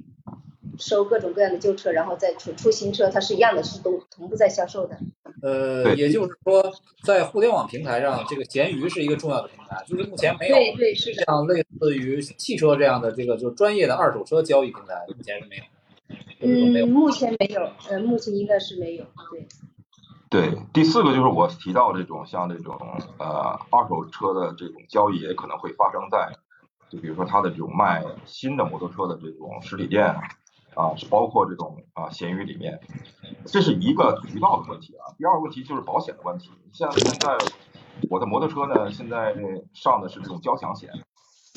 [0.79, 4.99] 收各种各样的旧车，然后再出出新车，它是一样的，是都同步在销售的。
[5.43, 6.73] 呃，也就是说，
[7.05, 15.63] 在互联网平台上，这个闲鱼是一个重要的平台，就是目前没有对对是的，像类似于汽车这样的这个就是专业的二手车交易平台，目前是没有
[16.41, 19.47] 嗯，目前没有，呃，目前应该是没有，对。
[20.31, 22.77] 对，第四个就是我提到这种像这种
[23.19, 26.31] 呃二手车的这种交易，也可能会发生在，
[26.91, 30.15] 就比如说它的这种卖新的摩托车的这种实体店
[30.79, 32.79] 啊，是包括这种啊闲鱼里面，
[33.47, 35.11] 这是一个渠道的问题啊。
[35.19, 37.37] 第二个问题就是保险的问题，像现在
[38.09, 39.35] 我的摩托车呢，现在
[39.75, 40.91] 上的是这种交强险。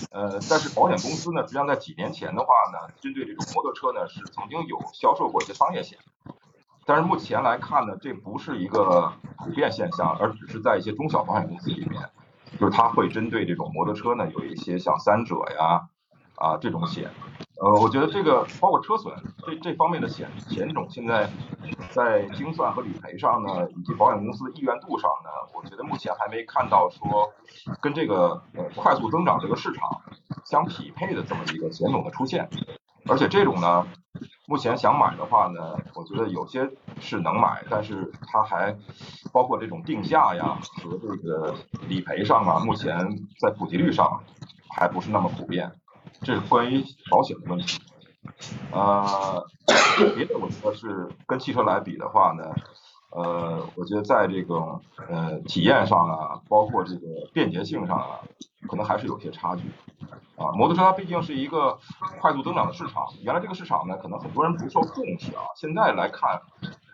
[0.09, 5.99] 呃，但是保险公司呢，实际上在几年前的话呢，针对这种摩托车呢，是曾经有销售过一些商业险。
[6.87, 12.09] 但是目前来看呢，这不是一个普遍现象，而只是在一些中小保险公司里面，
[12.59, 15.89] 就是它会针对这种摩托车呢，有一些像三者呀
[16.41, 17.09] 啊这种险。
[17.61, 19.13] 呃，我觉得这个包括车损
[19.45, 21.29] 这这方面的险险种，现在
[21.91, 27.31] 在精算和理赔上呢，以及保险公司的意愿度上呢，我觉得目前还没看到说
[27.79, 30.01] 跟这个呃快速增长这个市场
[30.43, 32.49] 相匹配的这么一个险种的出现。
[33.07, 33.85] 而且这种呢，
[34.47, 36.67] 目前想买的话呢，我觉得有些
[36.99, 38.75] 是能买，但是它还
[39.31, 41.53] 包括这种定价呀和这个
[41.87, 42.97] 理赔上啊，目前
[43.39, 44.23] 在普及率上
[44.75, 45.71] 还不是那么普遍。
[46.21, 47.81] 这是关于保险的问题。
[48.71, 49.45] 呃，
[50.15, 52.53] 别的我觉得是跟汽车来比的话呢，
[53.11, 58.19] 呃，我觉得在这个呃体验上啊，包括这个便捷性上啊，
[58.67, 59.63] 可能还是有些差距。
[60.37, 61.77] 啊，摩托车它毕竟是一个
[62.19, 65.43] 快速增长的市场，原来这个市场呢，可能很多人不受重视啊。
[65.55, 66.41] 现在来看，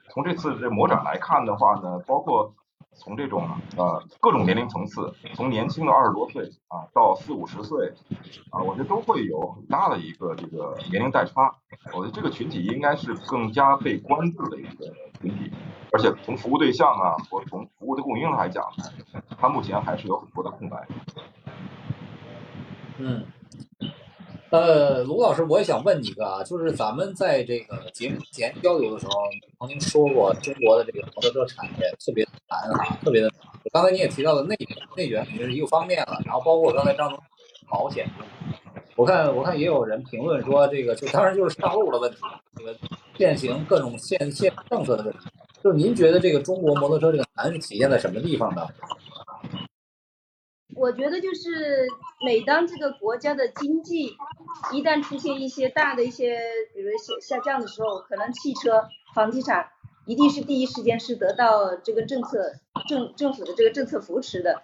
[0.09, 2.53] 从这次这摩展来看的话呢，包括
[2.97, 7.93] 从这种呃各种年龄层次，从年轻的二十多岁啊到四五十岁
[8.49, 11.55] 啊，我觉得都会有很大的一个这个年龄代差。
[11.93, 14.85] 我觉得这个群体应该是更加被关注的一个
[15.21, 15.51] 群体，
[15.91, 18.65] 而且从服务对象啊或从服务的供应来讲，
[19.39, 20.87] 它目前还是有很多的空白。
[22.97, 23.23] 嗯，
[24.49, 29.11] 呃，卢老师，我也想问你一个啊，就是咱们在这个节目前交流的时候，
[29.59, 33.37] 曾经说过中国的这个摩托车产业特别难啊，特别的难。
[33.73, 34.55] 刚才你也提到了内
[34.95, 37.19] 内卷也是一个方面了，然后包括刚才张总
[37.69, 38.09] 保险，
[38.95, 42.17] 我看我看也有人评论说这个就当然就是上路的问题，
[42.55, 42.73] 这个
[43.17, 45.19] 现行各种限限政策的问题。
[45.61, 48.65] 就是您觉得这个中国摩托车这个难是体现在什么地方呢？
[50.77, 51.87] 我觉得就是
[52.23, 54.15] 每当这个国家的经济
[54.71, 56.39] 一旦出现一些大的一些，
[56.75, 59.69] 比如下下降的时候，可能汽车、房地产
[60.05, 62.53] 一定是第一时间是得到这个政策
[62.87, 64.61] 政政府的这个政策扶持的。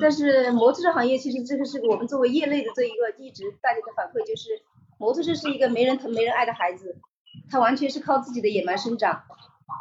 [0.00, 4.60] 但是摩托车行业其实这个是我们作为业内的这一个一直大家的反馈，就是
[4.98, 6.96] 摩托车是一个没人疼没人爱的孩子，
[7.50, 9.22] 它完全是靠自己的野蛮生长。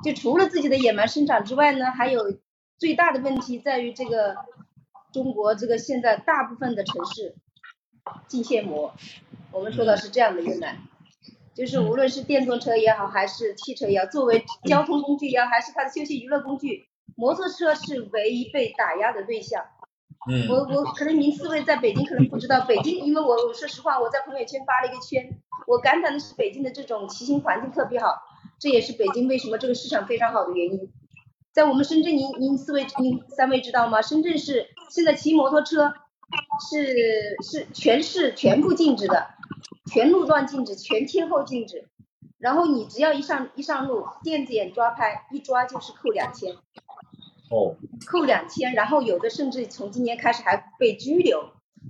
[0.03, 2.38] 就除了自己的野蛮生长之外呢，还有
[2.78, 4.38] 最大的问题在于这个。
[5.12, 7.36] 中国这个现在大部分的城市，
[8.28, 8.93] 进限摩。
[9.51, 10.78] 我们说的是这样的一个难，
[11.55, 19.66] 就是无论是电动车也好，还是汽车也好，作为交通工具也好，还是它的休闲娱乐工具，摩托车是唯一被打压的对象。
[20.30, 28.14] 嗯我我可能您四位在北京可能不知道，北京因为我我说实话，我在朋友圈发了一个圈，我感叹的是北京的这种骑行环境特别好，
[28.60, 30.91] 这也是北京为什么这个市场非常好的原因。
[31.58, 33.99] 在我们深圳，您您四位您三位知道吗？
[34.03, 35.91] 深圳市现在骑摩托车
[36.70, 39.30] 是是全市全部禁止的，
[39.91, 41.88] 全路段禁止，全天候禁止。
[42.38, 46.53] 然后你只要一上一上路，电子眼抓拍一抓就是扣两千。
[47.49, 47.74] 哦，
[48.05, 51.41] 扣两千，然后有的甚至从今年开始还被拘留。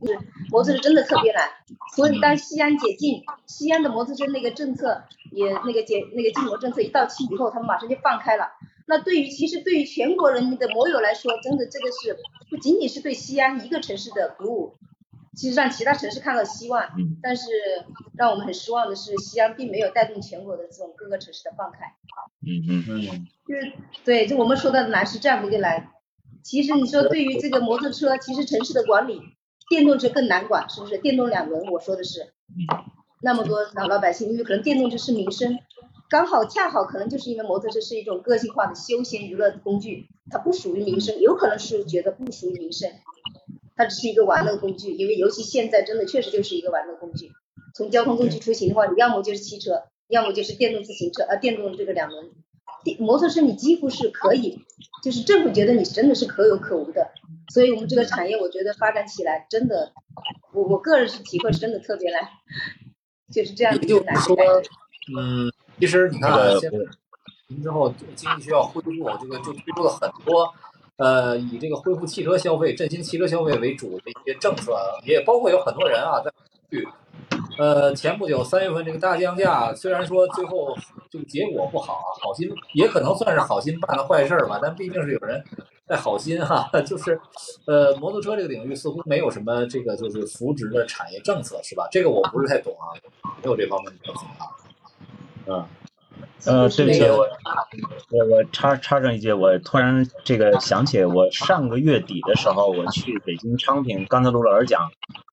[0.02, 0.18] 是
[0.50, 1.50] 摩托车真的特别难，
[1.94, 5.04] 所以当西安解禁，西安的摩托车那个政策
[5.34, 8.46] 也那个解那个禁摩政策一到期以后，他们马上就放开了。
[8.88, 12.18] 那对于其实对于全国人民的摩友来说，真的这个是
[12.50, 14.76] 不仅仅是对西安一个城市的鼓舞，
[15.36, 16.84] 其实让其他城市看到希望。
[16.98, 17.46] 嗯但是
[18.16, 21.94] 让我们很失望的是，西安并没有带动全国的这种各个城市的放开。
[22.46, 23.74] 嗯嗯嗯就是
[24.06, 25.92] 对，就我们说的难是这样的一个难。
[26.44, 29.22] 其实你说对于这个摩托车，其实城市的管理，
[29.70, 30.98] 电动车更难管，是不是？
[31.00, 32.34] 电动两轮，我说的是，
[33.22, 35.60] 那么多老老百姓，因为可能电动车是民生，
[36.10, 42.90] 刚好恰好可能就是因为摩托车是一种个性化的休闲娱乐工具，它不属于民生，有可能是觉得不属于民生，
[43.76, 47.32] 它只是一个玩乐工具，因为尤其现在真的确实就是一个玩乐工具。
[47.76, 52.32] 从交通工具出行的话，你要么就是汽车，要么就是电动自行车，呃，电动这个两轮。
[52.84, 54.62] 电摩托车你几乎是可以，
[55.04, 57.12] 就是政府觉得你真的是可有可无的，
[57.54, 59.92] 所以我们这个产业我觉得发展起来真的，
[60.54, 62.22] 我我个人是体会是真的特别难，
[63.34, 64.16] 就是这样一个难
[65.18, 66.78] 嗯，其实你看啊，这个
[67.48, 70.54] 现在之后经济需要恢复，这个就推出了很多
[70.98, 76.32] 呃以这个恢复汽车消费、振兴汽车消费为主的一些政策，也包括有很多人啊在
[76.70, 76.88] 去。
[77.58, 80.78] 呃，前不久三月份这个大降价，虽然说最后
[81.10, 85.44] 这个结果不好啊，好心也可能算是好心办了坏事儿吧，但毕竟是有人
[85.88, 87.20] 在好心哈、 就是
[87.66, 91.88] 呃摩托车这个领域似乎没有什么这个就是扶植的产业政策是吧？
[91.92, 92.94] 这个我不是太懂啊，
[93.42, 94.46] 没有这方面的政策啊。
[95.50, 95.66] 嗯，
[96.46, 97.18] 呃，对不起，我
[98.12, 104.90] 我我插插上一句，我突然这个想起，我上个月底的时候，我去北京昌平，刚才卢老师讲，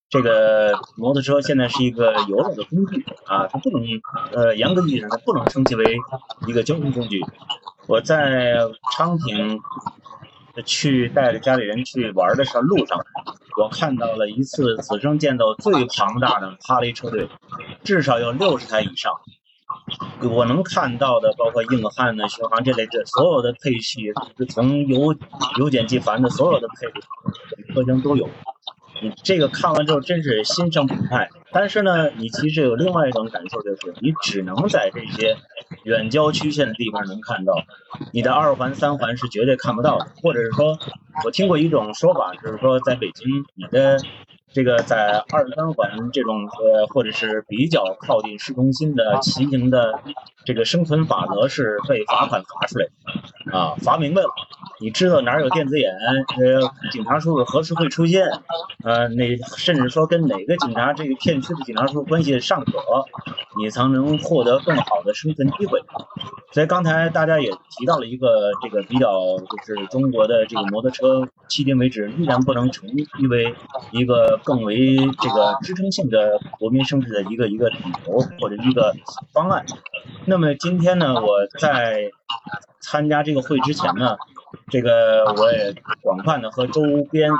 [0.08, 3.82] 这个摩托车现在是一个游乐的工具啊，它不能
[4.32, 5.84] 呃严格意义上它不能称其为
[6.46, 7.20] 一个交通工具。
[7.86, 8.56] 我在
[8.92, 9.60] 昌平
[10.64, 12.98] 去带着家里人去玩的时候，路上
[13.60, 17.28] 我看到了一次此生见到最庞大的哈雷车队，
[17.82, 19.12] 至少有六十台以上。
[20.22, 24.12] 我能看到的，包括硬汉呢、巡航这类的所有的配器，
[24.48, 25.14] 从由
[25.58, 27.06] 由简及繁的所有的配置
[27.74, 28.28] 车型都有。
[29.02, 35.36] 你这个看完之后真是心生澎湃，但是呢，你其实有另外一种感受，就是你只能在这些
[35.82, 37.52] 远郊区县的地方能看到，
[38.12, 40.06] 你的二环、三环是绝对看不到的。
[40.22, 40.78] 或者是说，
[41.24, 43.98] 我听过一种说法，就是说在北京，你的
[44.54, 50.00] 这个在二三环这种呃，或者是比较靠近市中心的骑行的
[50.44, 54.28] 这个生存法则是被罚款罚出来的啊，罚明白了。
[54.80, 55.90] 你知道哪儿有电子眼，
[56.38, 58.26] 呃，警察叔叔何时会出现，
[58.84, 62.72] 呃，那甚至说跟哪个警察这个片区的警察叔叔关系尚可，
[63.58, 65.80] 你才能获得更好的生存机会。
[66.52, 72.88] 所以刚才大家也提到了一个这个比较，就是中国的这个摩托车，迄今为止依然不能成
[73.18, 73.52] 因为
[73.90, 77.76] 一个更为这个支撑性的国民生活的一个一个理
[78.06, 78.94] 由或者一个
[79.32, 79.64] 方案。
[80.26, 82.10] 那么今天呢，我在
[82.80, 84.16] 参加这个会之前呢，
[84.68, 87.30] 这个我也广泛的和周边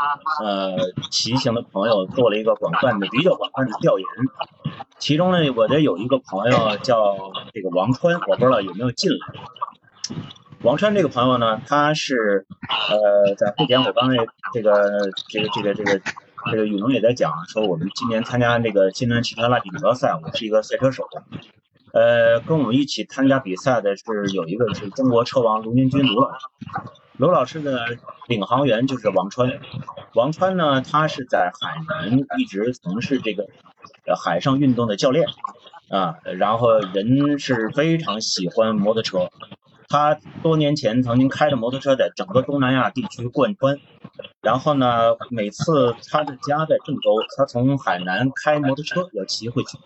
[0.42, 0.76] 呃
[1.10, 4.06] 骑行的朋友做了一个广泛的比较广泛的调研。
[4.98, 7.16] 其中呢，我的有一个朋友叫
[7.52, 9.18] 这个王川，我不知道有没有进来。
[10.62, 12.46] 王川这个朋友呢，他是
[12.90, 14.16] 呃在会前我刚才
[14.54, 16.00] 这个这个这个这个
[16.50, 21.04] 这个雨农也在讲说，我们今年参加那个新能源汽车拉力锦标赛，我是一个赛车手。
[21.92, 26.46] 呃，跟我们一起参加比赛的是有一个是中国车王卢明军卢老师，
[27.18, 27.86] 卢老师的
[28.26, 29.60] 领航员就是王川。
[30.14, 33.46] 王川呢，他是在海南一直从事这个
[34.16, 35.26] 海上运动的教练
[35.88, 39.30] 啊，然后人是非常喜欢摩托车。
[39.94, 43.78] 他多年前曾经开着摩托车在整个东南亚地区贯穿，
[44.42, 49.78] 然后呢，每次他的家在郑州，他从海南开摩托车要骑回去，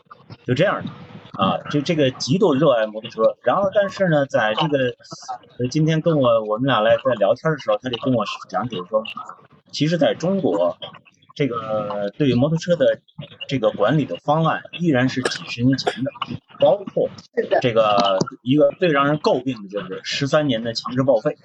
[0.46, 0.90] 就这样的。
[1.38, 4.94] 啊，就这个极度热爱摩托车，然后但是呢，在这个
[5.70, 9.04] 今天跟我我们俩来在聊天的时候，他就跟我讲解说，
[9.72, 10.74] 其实在中国，
[11.38, 13.00] 这个对摩托车的
[13.46, 16.10] 这个管理的方案依然是几十年前的，
[16.58, 17.08] 包括
[17.62, 21.36] 这个一个最让人诟病的就是十三年的强制报废，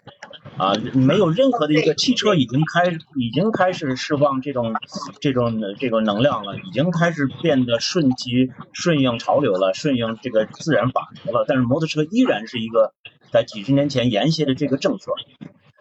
[0.58, 4.74] 啊，没有任何的一个汽车已经开已经开始释放这种
[5.22, 12.96] 这种这个能量了，已经开始变得顺其顺应潮流了，顺应这个自然法则了，但是摩托车依然是一个
[13.32, 15.12] 在几十年前沿袭的这个政策，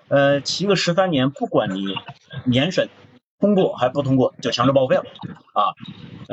[0.08, 1.94] 呃，骑个十三年，不管你
[2.44, 2.90] 年审。
[3.42, 5.02] 通过还不通过就强制报废了。
[5.52, 5.74] 啊，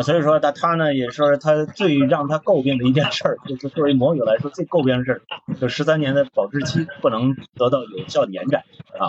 [0.01, 5.22] 所以说他他呢也是他最让他诟病的一件事儿，就是作为摩友来说最诟病的事儿，
[5.59, 8.63] 就十三年的保质期不能得到有效的延展
[8.97, 9.07] 啊。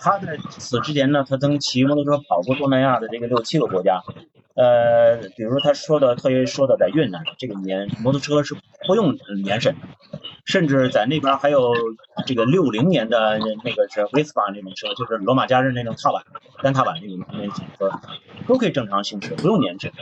[0.00, 4.02] 他在此之前呢，他曾骑摩托车跑过东南亚的这个六七个国家，
[4.54, 8.56] 呃，比如他说的特别说的在越南这个年摩托车是
[8.86, 9.74] 不用年审。
[10.44, 11.72] 甚至在那边还有
[12.26, 16.22] 这个六零年的那个是 Vespa 那种车，就是罗马假日那种踏板
[16.62, 17.90] 单踏板那种那种车，
[18.46, 19.92] 都可以正常行驶，不用年审。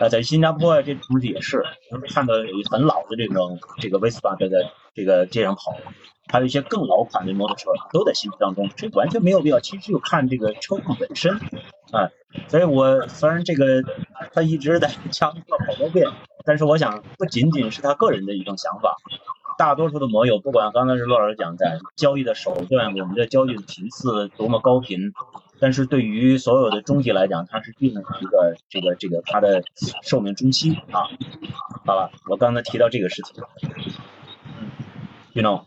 [0.00, 1.64] 呃，在新加坡，这东西也是
[2.08, 4.46] 看到有很老的这种这个威斯巴在
[4.94, 5.76] 这个街上跑，
[6.28, 9.60] 还有一些更老款的摩托车都在行驶当中，这完全没有必要。
[9.60, 11.34] 其实就看这个车况本身
[11.92, 12.08] 啊，
[12.48, 13.82] 所以我虽然这个
[14.32, 16.08] 他一直在 强调好多遍，
[16.44, 18.96] 但是我想不仅仅是他个人的一种想法。
[19.58, 25.12] 大多数的摩友，不管刚才是骆老师讲在交易的手段，我们的交易的频次多么高频，
[25.62, 29.62] 但是对于所有的中级来讲，它是定了一个这个这个它的
[30.02, 31.06] 寿命中期啊。
[31.86, 33.44] 好了，我刚才提到这个事情，
[34.58, 34.68] 嗯
[35.34, 35.62] ，you know。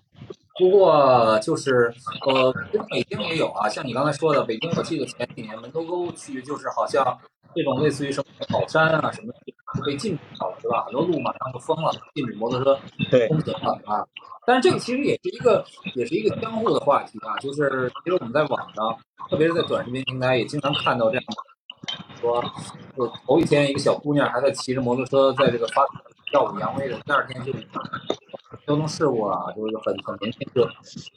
[0.60, 1.94] 不过就是
[2.28, 2.54] 呃，
[2.90, 7.18] 北京也有啊，像你刚才说的，北京我记得前几年门头沟区就是好像
[7.56, 9.34] 这种类似于什么宝山啊什么
[9.86, 10.84] 被禁止了，是吧？
[10.86, 12.80] 很多路马上就封了，禁止摩托车
[13.28, 14.06] 通行了啊。
[14.46, 15.64] 但是这个其实也是一个
[15.94, 18.98] 也是一个相互的话题啊，就是其实我们在网上，
[19.30, 21.24] 特别是在短视频平台也经常看到这样
[22.20, 22.44] 说，
[22.98, 25.84] 就头一天一个小姑娘还在骑着摩托车在这个发
[26.34, 27.54] 耀武扬威的，第二天就。
[28.66, 30.68] 交通事故啊，就是很很年轻就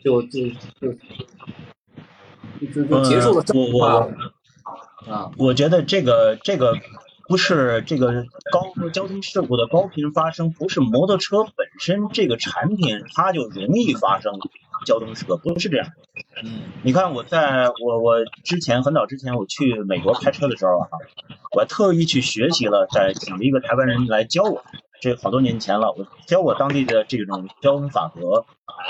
[0.03, 0.49] 就就
[0.81, 0.93] 就
[2.61, 3.89] 就就结束了这么快
[5.11, 5.31] 啊！
[5.39, 6.75] 我觉得这个这个
[7.29, 14.33] 不是这个高交通事故的高频发生，不是摩托车本身这个产品它就容易发生
[14.87, 15.87] 交通事故，不是这样。
[16.43, 20.89] 嗯，你看我在我我之前很早之前我去美国开车的时候啊，
[21.55, 24.65] 我特意去学习了，在请了一个台湾人来教我。
[25.01, 28.47] 这好多年前了，我教我当地的这种交通法则，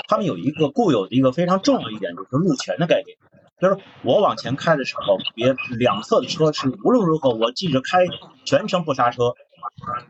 [0.07, 3.17] 他们有一个固有的一个非常重要的一点，就是路权的概念。
[3.61, 7.99] 就是我往前开的时候，别两侧的车是无论如何，我记着开
[8.45, 9.33] 全程不刹车，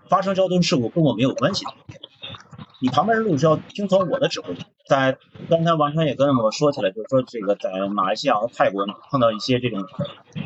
[0.08, 1.66] 发生交通事故跟我没有关系。
[2.82, 4.56] 你旁边的路是要听从我的指挥。
[4.88, 5.18] 在
[5.50, 9.84] 刚才王川也跟我说起来，就是说这个在马来西亚和泰国碰到一些这种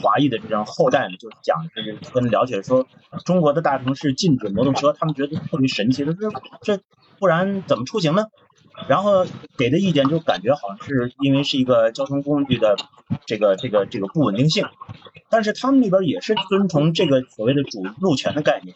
[0.02, 2.86] 华裔的这种后代呢，就是讲就是跟了解说
[3.24, 6.32] 中国的大城市禁止摩托车，他们觉得特别神奇，他说
[6.62, 6.80] 这
[7.20, 8.26] 不然怎么出行呢？
[8.88, 9.26] 然后
[9.58, 12.76] 给的意见就感觉好像是因为是一个交通工具的
[13.26, 14.66] 这个这个这个不稳定性，
[15.30, 18.76] 但是他们那边也是遵从这个所谓的主路权的概念。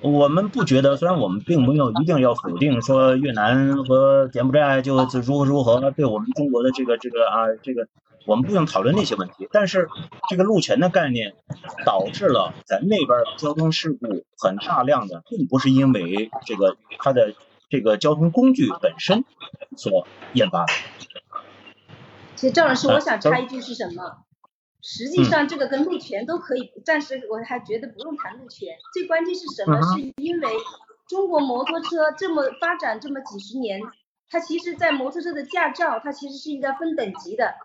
[0.00, 7.88] 我们不觉得，虽然我们并没有一定要否定说越南和柬埔寨就如何如何对我们中国的这个这个啊这个，
[8.24, 9.48] 我们不用讨论那些问题。
[9.50, 9.88] 但是
[10.30, 11.34] 这个路权的概念
[11.84, 13.08] 导致了在那边
[13.38, 17.34] 交通事故很大量的，并不是因为这个它的
[17.68, 19.24] 这个交通工具本身
[19.76, 20.72] 所引发的。
[22.34, 24.24] 其实赵老师，我想插一句是什么？
[24.80, 28.76] 实际上，这个跟路权都可以，暂时我还觉得不用谈路权。
[28.94, 29.82] 最关键是什么？
[29.82, 30.48] 是因为
[31.08, 33.80] 中国摩托车这么发展这么几十年，
[34.30, 37.56] 它其实，在摩托车的驾照，它其实是应该分等级的。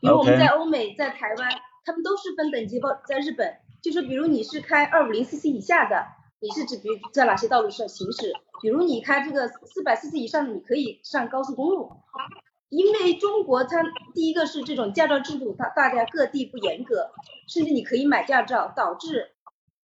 [0.00, 1.50] 比如我们在欧美，在台湾，
[1.84, 2.78] 他们都是分等级。
[2.78, 6.06] 包在日本，就是比如你是开二五零 cc 以下的，
[6.42, 8.32] 你是指比如在哪些道路上行驶？
[8.60, 11.92] 比如你开这个四百 cc 以上的，你可以上高速公路。
[12.68, 17.10] 因为中国它第一个是这种驾照制度，它大家各地不严格，
[17.46, 19.30] 甚至你可以买驾照，导致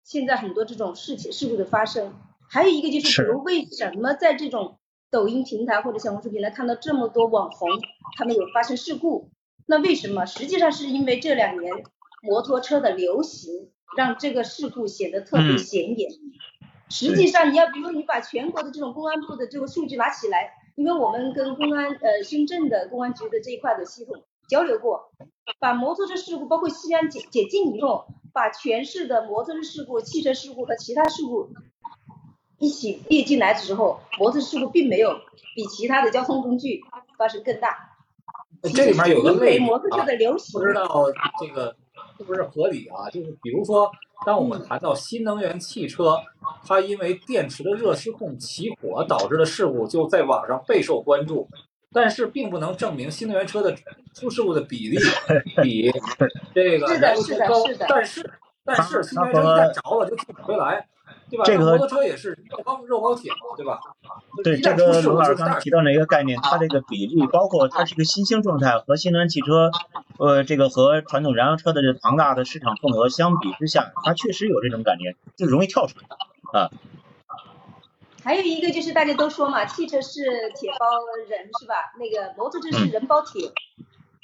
[0.02, 2.12] 现在很多这种事情事故的发生。
[2.50, 4.78] 还有一个就是，比如为什么在这种
[5.10, 7.70] 抖音平台或者小红书平台看到这么多网红，
[8.18, 9.30] 他们有发生事故？
[9.64, 10.26] 那为什么？
[10.26, 11.72] 实际上是因为这两年
[12.24, 16.10] 摩托车的流行，让这个事故显得特别显眼。
[16.88, 20.54] 实际上你要比如你把全国的这种公安部的这个数据拿起来。
[20.76, 25.12] 因为我们跟公安呃深圳的公安局的这一块的系统交流过，
[25.60, 31.50] 把摩托车事故包括西安解解禁以后，把全市的摩托车事故、汽车事故和其他事故
[32.58, 35.14] 一起列进来的时候，摩托车事故并没有
[35.54, 36.80] 比其他的交通工具
[37.16, 37.96] 发生更大。
[38.74, 40.88] 这里面有个类摩托车的流行，不知道
[41.38, 41.76] 这个
[42.16, 43.10] 是不是合理啊？
[43.10, 43.90] 就是比如说，
[44.24, 46.16] 当我们谈到新能源汽车，
[46.66, 51.48] 它因为电池的热失控起火导致的事故，就在网上备受关注。
[51.92, 53.72] 但是并不能证明新能源车的
[54.14, 54.98] 出事故的比例
[55.62, 55.92] 比
[56.52, 57.62] 这个燃油车高。
[57.88, 58.28] 但是
[58.64, 60.84] 但是新能源车一旦着了就救不回来。
[61.30, 61.44] 对吧？
[61.44, 63.80] 这个摩托车也是肉包肉包铁嘛，对吧？
[64.42, 69.70] 对这个罗老师刚才提到那一个概念，它这个比例包括它是一个新兴状态和新能源汽车，
[70.18, 76.70] 呃，这个和传统燃油车的这庞大的市场份额相比之下，它确实有这种感觉，就容易跳出来啊。
[78.22, 80.22] 还有一个就是大家都说嘛，汽车是
[80.54, 80.86] 铁包
[81.28, 81.74] 人是吧？
[81.98, 83.50] 那个摩托车是人包铁，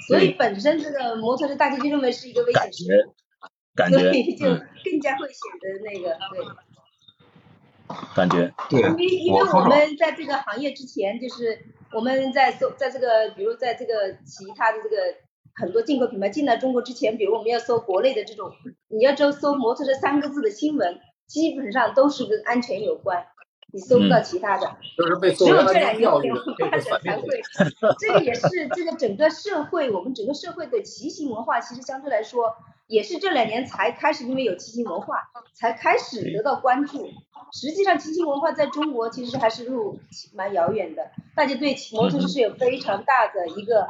[0.08, 2.84] 所以本身这个摩托车大家就认为是一个危险事
[3.40, 6.44] 故，感觉所以就更加会显得那个对。
[8.14, 11.58] 感觉对，因为因为我们在这个行业之前，就是
[11.92, 14.96] 我们在搜，在这个比如在这个其他的这个
[15.54, 18.50] 很多进口品牌进来中国之前，比如我们要搜国内的这种，
[18.88, 23.24] 你要搜搜摩托车三个字的新闻，基本上都是跟安全有关，
[23.72, 24.66] 你搜不到其他的。
[24.66, 27.42] 嗯、就是被只有这两年互联网发展才会，
[27.98, 32.54] 这个也是这个整个社会，我们整个社会的骑行文化其实相对来说。
[32.90, 37.08] 也是这两年才开始，因为有骑行文化，才开始得到关注。
[37.52, 39.98] 实际上，骑行文化在中国其实还是路
[40.34, 41.10] 蛮遥远的。
[41.34, 43.86] 大家对摩托车是有非常大的一个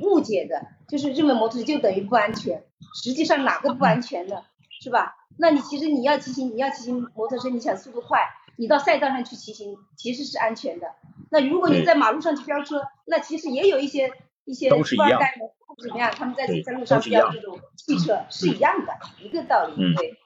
[0.00, 2.64] 误解的，就是认为摩托车就等于不安全。
[3.02, 4.42] 实际上哪个不安全呢？
[4.80, 5.16] 是吧？
[5.38, 8.20] 那你其实你要骑行，你要骑行摩托车，你想速度快，
[8.56, 10.88] 你到赛道上去骑行其实是安全的。
[11.30, 14.12] 那如果你在马路上去飙车，那其实也有一些
[14.44, 15.48] 一些富二代们。
[15.82, 16.12] 怎么样？
[16.16, 20.16] 他们在在路上飙这种汽车是一样的，一个道理，对。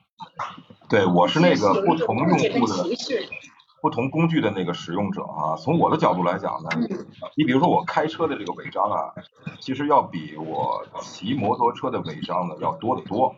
[0.88, 2.84] 对，我是那个不同用户的
[3.80, 5.54] 不同工具的那个使用者啊。
[5.56, 6.68] 从我的角度来讲呢，
[7.36, 9.12] 你比如说我开车的这个违章啊，
[9.60, 13.34] 其实要比我骑摩托车的违章呢要多得多。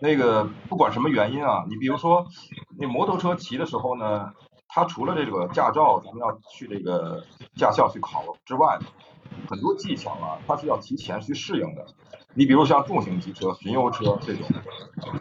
[0.00, 2.26] 那个不管什么原因啊，你比如说
[2.78, 4.32] 那摩托车骑的时候呢，
[4.68, 7.22] 它除了这个驾照咱们要去这个
[7.56, 8.78] 驾校去考之外。
[9.48, 11.86] 很多技巧啊，它是要提前去适应的。
[12.34, 14.46] 你比如像重型机车、巡游车这种，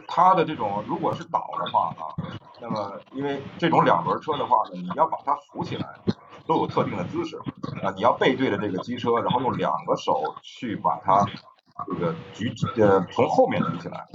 [0.07, 2.13] 它的这种如果是倒的话啊，
[2.61, 5.87] 那么因为这种两轮车的话呢，你要把它扶起来，
[6.45, 7.37] 都有特定的姿势
[7.83, 7.91] 啊。
[7.95, 11.25] 你要背对着这个机车，然后用两个手去把它
[11.87, 14.07] 这个举呃从后面举起来。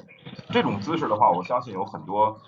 [0.51, 2.39] 这种姿势的话，我相信有很多。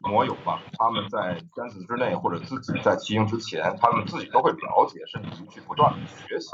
[0.00, 6.50] 摩友吧，他们在圈子之内或者自己在骑行之前，他们自己都会了解，甚至于去不断的学习。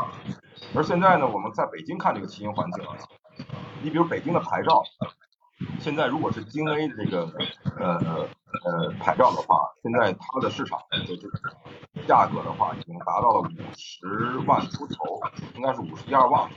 [0.75, 2.97] 而现在呢，我们在北京看这个骑行环境啊，
[3.83, 4.83] 你比如北京的牌照，
[5.79, 7.33] 现在如果是京 A 的这个
[7.79, 8.29] 呃
[8.65, 11.31] 呃牌照的话，现在它的市场就是
[12.07, 15.21] 价格的话，已经达到了五十万出头，
[15.55, 16.51] 应该是五十一二万。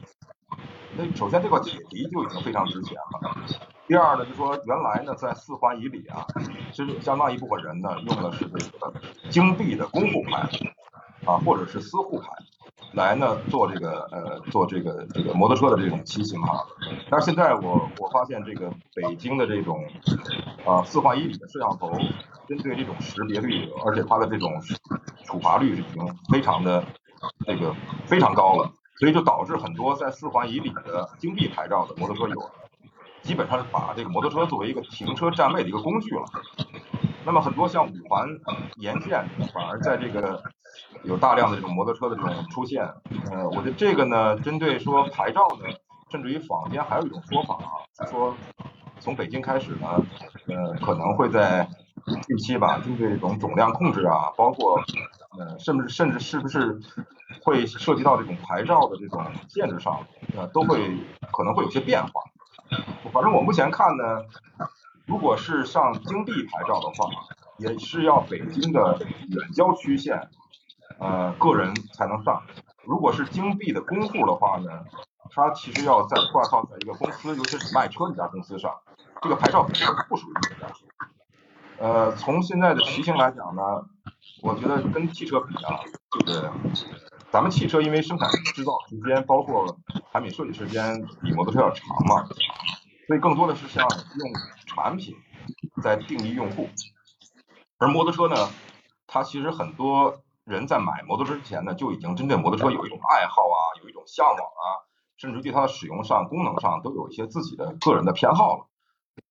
[0.97, 3.35] 那首先这块铁皮就已经非常值钱了。
[3.87, 6.25] 第二呢，就说原来呢，在四环以里啊，
[6.71, 8.93] 其实相当一部分人呢，用的是这个
[9.29, 10.47] 京 B 的公户牌
[11.25, 12.27] 啊，或者是私户牌，
[12.93, 16.63] 来呢做这个呃做这个这个摩托车的这种骑行啊。
[17.09, 19.83] 但是现在我我发现这个北京的这种
[20.65, 21.91] 啊四环以里的摄像头，
[22.47, 24.51] 针对这种识别率，而且它的这种
[25.25, 26.83] 处罚率已经非常的
[27.47, 27.75] 这个
[28.05, 32.51] 非常高了，所以就导致很多在四环以里的京 B 牌照的摩托车友。
[33.21, 36.23] 基本上是把这个摩托车作为一个停车占位的一个工具了。
[37.25, 38.27] 那么很多像五环
[38.77, 40.41] 沿线，反而在这个
[41.03, 42.81] 有大量的这种摩托车的这种出现。
[43.29, 45.65] 呃，我觉得这个呢，针对说牌照呢，
[46.09, 48.33] 甚至于坊间还有一种说法啊，说
[49.01, 50.01] 从北京开始呢，
[50.47, 51.67] 呃，可能会在
[52.21, 54.81] 近期吧，针对这种总量控制啊，包括
[55.37, 56.79] 呃，甚至甚至是不是
[57.43, 60.05] 会涉及到这种牌照的这种限制上，
[60.35, 60.97] 呃，都会
[61.31, 62.23] 可能会有些变化。
[63.11, 64.23] 反正我目前看呢，
[65.05, 67.09] 如果是上京 B 牌照的话，
[67.57, 70.29] 也是要北京的远郊区县，
[70.99, 72.43] 呃，个人才能上。
[72.85, 74.69] 如果是京 B 的公户的话呢，
[75.31, 78.71] 它其实要在挂靠在一个公司，尤其是卖车这家公司上，
[79.21, 80.67] 这个牌照本身不属于你家。
[81.79, 83.61] 呃，从现在的骑行来讲呢，
[84.43, 85.79] 我觉得跟汽车比啊，
[86.11, 86.51] 就是
[87.31, 89.77] 咱们汽车因为生产制造时间，包括
[90.11, 92.27] 产品设计时间比摩托车要长嘛。
[93.07, 93.87] 所以更多的是像
[94.19, 94.31] 用
[94.67, 95.15] 产品
[95.81, 96.69] 在定义用户，
[97.77, 98.35] 而摩托车呢，
[99.07, 104.83] 它其实很多人在买摩托车之前呢，就已经针对摩托车有一种爱好啊，有一种向往啊，
[105.17, 108.67] 甚至对它的使用上、功能上都有一些自己的个人的偏好了。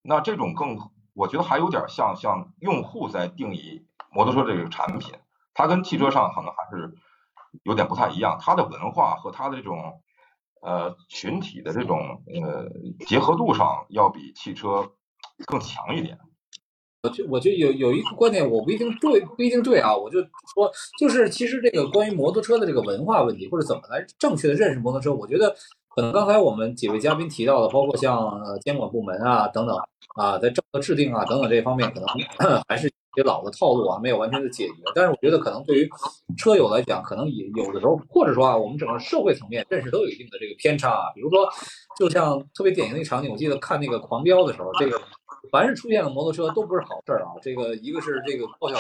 [0.03, 0.79] 那这种更，
[1.19, 5.13] 我觉得还有点像像用户在定义摩托车这个产品，
[5.53, 6.95] 它跟汽车上可能还是
[7.65, 10.01] 有点不太一样，它的文化和它的这种
[10.63, 12.71] 呃群体的这种呃
[13.05, 14.93] 结合度上要比汽车
[15.45, 16.17] 更强一点。
[17.03, 20.21] 我觉我觉有有一个观点我不一定对不一定对啊，我就
[20.55, 25.57] 说就是其实这个关于摩托车的这个文化问题，或者怎么来正确的认识摩托车，我觉得
[25.99, 29.77] 可能刚才我们几位嘉宾提到的，包括像监管部门啊等等
[30.15, 32.07] 啊，在政策制定啊等等这方面，可能
[32.69, 34.75] 还是些老的套路啊，没有完全的解决。
[34.95, 35.91] 但是我觉得可能对于
[36.37, 41.11] 车友来讲，可能也有的时候，或者说啊，我们整个社会层面认识都有一定的这个偏差啊。
[41.17, 41.49] 比如说，
[41.99, 45.03] 就像特别典型的一个场景，我记得看那个《狂飙》的时候，这个。
[45.51, 47.35] 凡是出现了摩托车都不是好事儿啊！
[47.43, 48.79] 这个一个是这个高小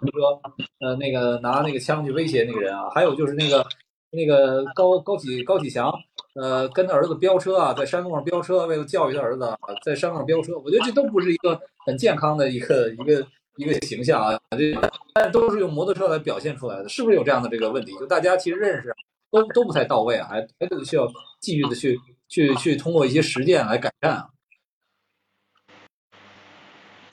[0.00, 0.40] 摩托车，
[0.80, 3.66] 呃，那个拿那个枪去威胁那个人啊，还有就是那个
[4.10, 5.92] 那个高高启高启强，
[6.38, 13.26] 呃，跟他儿子飙车啊，在山路上飙车，为了教育他儿子啊，在山路上飙车，我觉得这都不是一个很健康的一个一个
[13.56, 14.38] 一个形象啊！
[14.50, 14.78] 这
[15.14, 17.92] 但都是用摩托车来表现出来的，是不是有这样的这个问题？
[17.98, 18.94] 就大家其实认识
[19.30, 21.10] 都都不太到位啊，还还得需要
[21.40, 24.28] 继续的去去去通过一些实践来改善啊。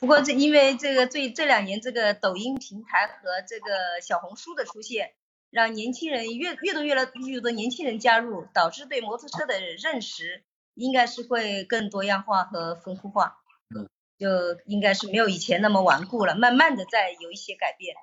[0.00, 5.12] 不过这因为这个最这两年这个抖音平台和这个小红书的出现，
[5.54, 10.42] 让年轻人越越多越来越多年轻人加入，导致对摩托车的认识
[10.74, 13.38] 应该是会更多样化和丰富化。
[13.72, 13.88] 嗯，
[14.18, 14.28] 就
[14.66, 17.94] 应该是没有以前那么顽固了，慢慢的在有一些改变，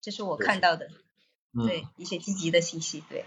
[0.00, 0.88] 这是我看到的，
[1.66, 3.02] 对一些积极的信息。
[3.10, 3.24] 对，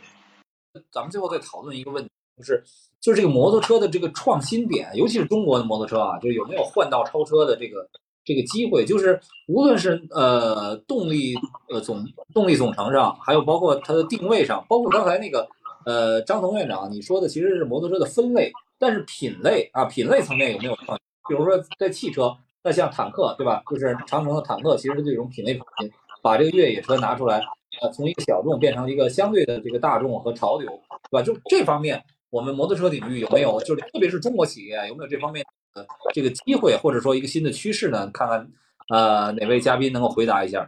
[0.90, 2.64] 咱们最后再讨论一个问题，就是
[3.02, 7.90] 就是这个摩托车的这个创新点，尤其是中国的摩托车啊，就有没有换道超车的这个
[8.34, 8.86] 这个机会？
[8.86, 11.36] 就是无论是呃动力
[11.70, 15.48] 呃总动力总成上，还有包括它的定位上，包括刚才那个
[15.86, 20.98] 呃张彤院长你说的，其实是摩托车的分类，但是品类啊品类层面有没有创新？
[21.28, 23.62] 比如说在汽车，那像坦克对吧？
[23.70, 27.42] 就是长城的坦克，其实是这种品类创新，把这个越野车拿出来，
[27.82, 30.70] 呃从一个小众变成一个相对的这个大众和潮流，
[31.10, 31.22] 对吧？
[31.22, 32.02] 就这方面。
[32.32, 35.46] 我们摩托车领域有没有，就是特别是中国企业有没有这方面
[36.14, 38.10] 这个机会，或者说一个新的趋势呢？
[38.12, 38.52] 看看，
[38.90, 40.68] 呃，哪位嘉宾能够回答一下？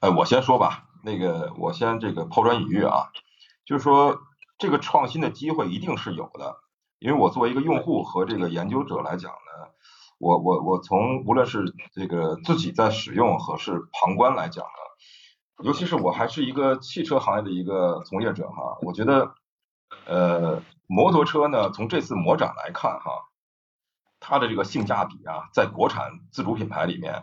[0.00, 3.10] 呃，我先说吧，那个我先这个抛砖引玉啊，
[3.64, 4.18] 就是说
[4.58, 6.56] 这个创新的机会一定是有的，
[6.98, 9.68] 因为我作为一个用户和这个研究者来讲呢，
[10.18, 19.34] 我我我从无论是这个自己在使用和是旁观来讲呢，尤其是我还是一个汽车行业的一个从业者哈，我觉得。
[20.04, 23.28] 呃，摩托车呢，从这次摩展来看哈，
[24.18, 27.22] 它的这个性价比啊，在国产自主品牌里面，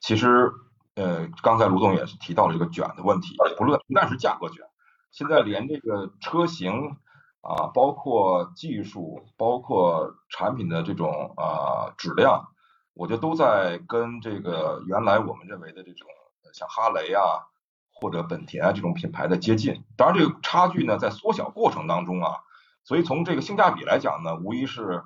[0.00, 0.52] 其实
[0.96, 4.66] 呃，刚才卢总也是提到了这个卷的问题，不论不但是价格卷，
[5.10, 6.96] 现在连这个车型
[7.40, 12.48] 啊，包括技术，包括产品的这种啊质量，
[12.92, 16.06] 我觉得都在跟这个原来我们认为的这种
[16.52, 17.46] 像哈雷啊。
[17.92, 22.38] 或者本田啊这种品牌的接近，当然这个差距呢在缩小过程当中啊，
[22.84, 25.02] 所以从这个性价比来讲呢，无疑是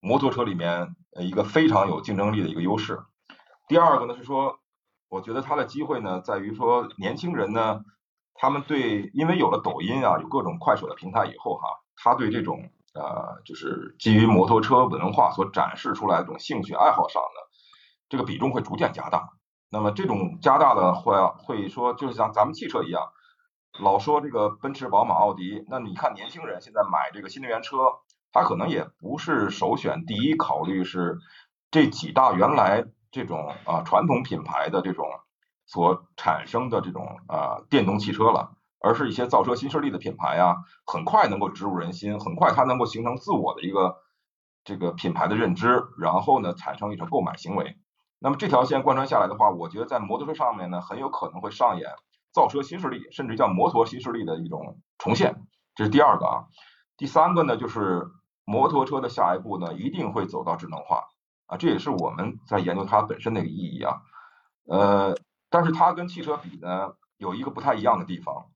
[0.00, 3.00] 摩托车里面一个非常有竞争力的一个优势。
[3.66, 4.58] 第二个呢是说，
[5.08, 7.80] 我觉得它的机会呢在于说年轻人呢，
[8.34, 17.40] 他们对因为有了抖音啊，有各种快手的平台以后哈，他对这种呃就是基于摩托车文化所展示出来的这种兴趣爱好上呢，
[18.08, 19.30] 这个比重会逐渐加大。
[19.70, 21.14] 那么这种加大的会
[21.44, 23.02] 会说，就像咱们汽车一样，
[23.80, 27.76] 老说这个奔驰、宝马、奥迪，那你看年轻人现在买这个新能源车，
[28.32, 31.18] 他可能也不是首选，第一考虑是
[31.70, 35.06] 这几大原来这种啊传统品牌的这种
[35.66, 43.98] 所产生的这种啊电动汽车了，而是一些造车新势力的品牌啊，很快能够植入人心，很快它能够形成自我的一个
[44.64, 47.76] 这个品牌的认知，然后呢产生一种购买行为。
[48.18, 51.88] 那么这条线贯穿下来的话，我觉得在摩托车上面呢，很有可能会上演
[52.32, 55.46] 造车新势力，甚至叫摩托新势力的一种重现。
[55.74, 56.44] 这是第二个啊。
[56.96, 58.06] 第三个呢，就是
[58.44, 61.04] 摩托车的下一步呢，一定会走到智能化
[61.46, 64.02] 啊，这也是我们在研究它本身的一个意义啊。
[64.66, 65.16] 呃，
[65.50, 68.46] 但是它跟汽车比呢，有一个不太一样的地方，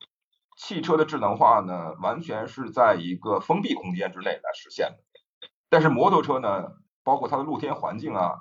[0.56, 4.98] 汽车的智能化呢，完全是在一个封闭空间之内来实现的，
[5.68, 6.72] 但是摩托车呢，
[7.04, 8.40] 包括它的露天环境啊。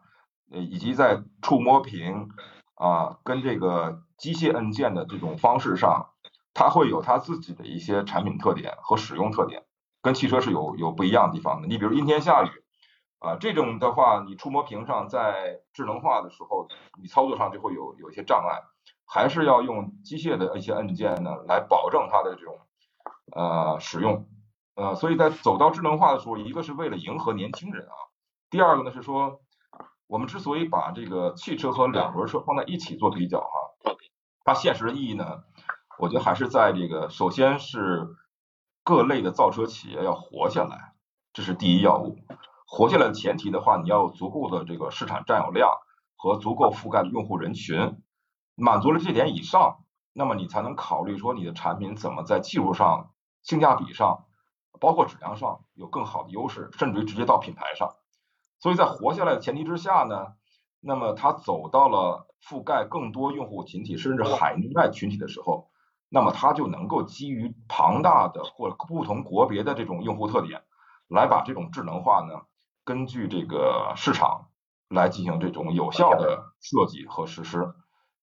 [0.53, 2.27] 呃，以及在触摸屏
[2.75, 6.11] 啊，跟这个机械按键的这种方式上，
[6.53, 9.63] 它会有它自己的一些产品特点和使用特点，
[10.03, 11.67] 跟汽车是有有不一样的地方的。
[11.67, 12.49] 你比如阴天下雨
[13.17, 16.67] 啊，这种的话，你触摸屏上在智能化的时候，
[17.01, 18.61] 你操作上就会有有一些障碍，
[19.07, 22.59] 还是要用机械的一些按键呢，来保证它的这种
[23.35, 24.27] 呃使用。
[24.75, 27.97] 呃，所以在走到智能化的时候，一个是为了迎合年轻人啊，
[28.51, 29.41] 第二个呢是说。
[30.07, 33.47] 我们之所以把这个汽车和两轮车放在一起做比较哈，
[34.43, 35.43] 它现实的意义呢，
[35.99, 38.07] 我觉得还是在这个，首先是
[38.83, 40.93] 各类的造车企业要活下来，
[41.33, 42.17] 这是第一要务。
[42.65, 45.69] 活下来的前提的话，你要有足够的这个市场占有量
[46.15, 48.01] 和足够覆盖的用户人群，
[48.55, 49.83] 满足了这点以上，
[50.13, 53.11] 那么你才能考虑说你的产品怎么在技术上、
[53.43, 54.25] 性价比上，
[54.79, 57.95] 包括质量上有更好的优势，甚至于直接到品牌上。
[58.59, 60.33] 所以在活下来的前提之下呢，
[60.79, 65.69] 那么它走到了覆盖更多用户群体，甚至海内外群体的时候，
[66.09, 70.63] 那么它就能够基于庞大的或者不同国别的这种用户特点，
[71.07, 72.41] 来把这种智能化呢，
[72.83, 74.49] 根据这个市场
[74.89, 77.73] 来进行这种有效的设计和实施。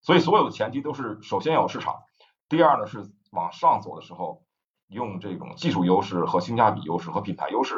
[0.02, 2.02] 所以所有的前提都是首先要有市场，
[2.48, 4.44] 第二呢是往上走的时候，
[4.88, 7.76] 用这种技术优势和性价比优势和品牌优势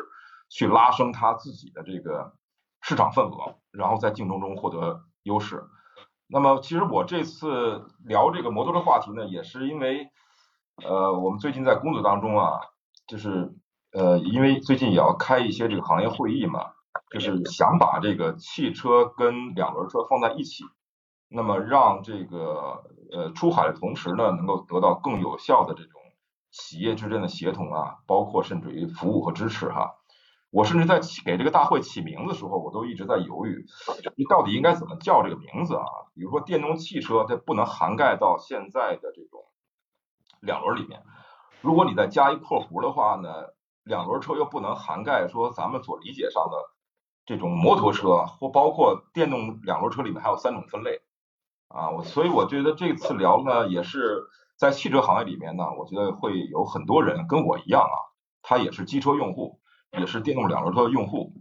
[0.48, 2.34] 去拉升它自己的这个。
[2.82, 5.66] 市场份额，然后在竞争中获得优势。
[6.32, 10.08] 那么，其实我这次聊这个摩托车话题呢，也是因为，
[10.76, 12.60] 呃，我们最近在工作当中啊，
[13.08, 13.52] 就是
[13.92, 16.70] 呃，因为最近也要开一些这个行业会议嘛，
[17.10, 20.62] 就是想把这个汽车跟两轮车放在一起，
[21.28, 26.00] 那么让这个呃出海的同时呢，能够得到更有效的这种
[26.52, 29.96] 企业之间的协同啊，包括甚至于服务和支持哈。
[30.50, 33.64] 我甚至在起给这个大会起名字的时候，我都一直在犹豫，
[34.16, 35.86] 你到底应该怎么叫这个名字啊？
[36.14, 39.44] 比如说电动汽车，它不能涵盖到现在的这种
[40.40, 41.02] 两轮里面。
[41.60, 43.30] 如果你再加一括弧的话呢，
[43.84, 46.56] 两轮车又不能涵盖说咱们所理解上的
[47.24, 51.00] 这种摩托车，或包括电动两轮车里面还有三种分类
[51.68, 51.90] 啊。
[51.90, 54.24] 我所以我觉得这次聊呢，也是
[54.56, 57.94] 在汽车行业里面呢，我觉得会有很多人跟我一样啊，
[58.42, 59.60] 他也是机车用户。
[59.98, 61.32] 也是电动两轮车的用户，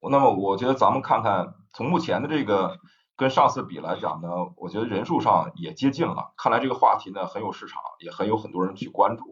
[0.00, 2.78] 那么我觉得咱们看看从目前的这个
[3.16, 6.32] 跟上次比来讲呢，我觉得人数上也接近了。
[6.36, 9.24] 看来这个话题呢很有市场，也很有很多人去关注。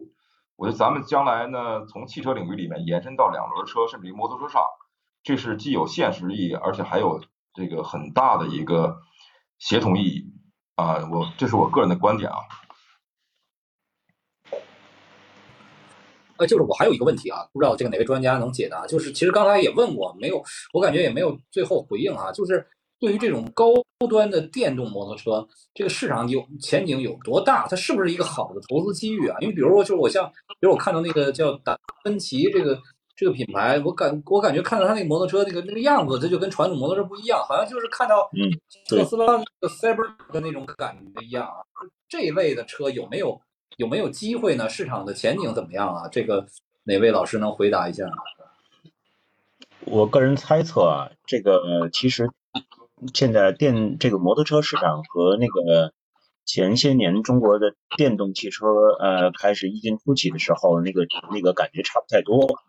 [0.55, 4.61] 我觉得咱们将来呢从汽车领域里面延伸到两轮车甚至于摩托车上，
[5.23, 7.21] 这是既有现实意义，而且还有
[7.53, 8.97] 这个很大的一个
[9.57, 10.33] 协同意义
[10.75, 11.07] 啊。
[11.11, 12.37] 我这是我个人的观点啊。
[16.37, 18.85] 呃，就是我还有一个问题啊，不知道这个哪位专家能解答？
[18.87, 22.31] 就是其实刚才也问过，没有，我感觉也没有最后回应啊。
[22.31, 22.65] 就是
[22.99, 23.73] 对于这种高
[24.09, 27.67] 端的电动摩托车，这个市场有前景有多大？
[27.67, 29.37] 它是不是一个好的投资机遇啊？
[29.41, 30.27] 因为比如说，就是我像，
[30.59, 32.79] 比如我看到那个叫达芬奇这个
[33.15, 38.29] 这个品牌，我感我感觉看到它那个摩托车那个那个样子，它就跟传统摩托车不一样，好像就是看到
[38.87, 41.65] 特斯拉那个 Cyber 的那种感觉一样啊。
[42.09, 43.39] 这一类的车有没有？
[43.75, 44.69] 有没有机会呢？
[44.69, 46.07] 市场的前景怎么样啊？
[46.07, 46.47] 这个
[46.85, 48.05] 哪位老师能回答一下？
[49.81, 52.29] 我个人猜测啊，这个其实
[53.13, 55.93] 现在电这个摩托车市场和那个
[56.45, 58.65] 前些年中国的电动汽车
[58.99, 62.59] 呃开始异军突起的时候，那个那个感觉差不太多。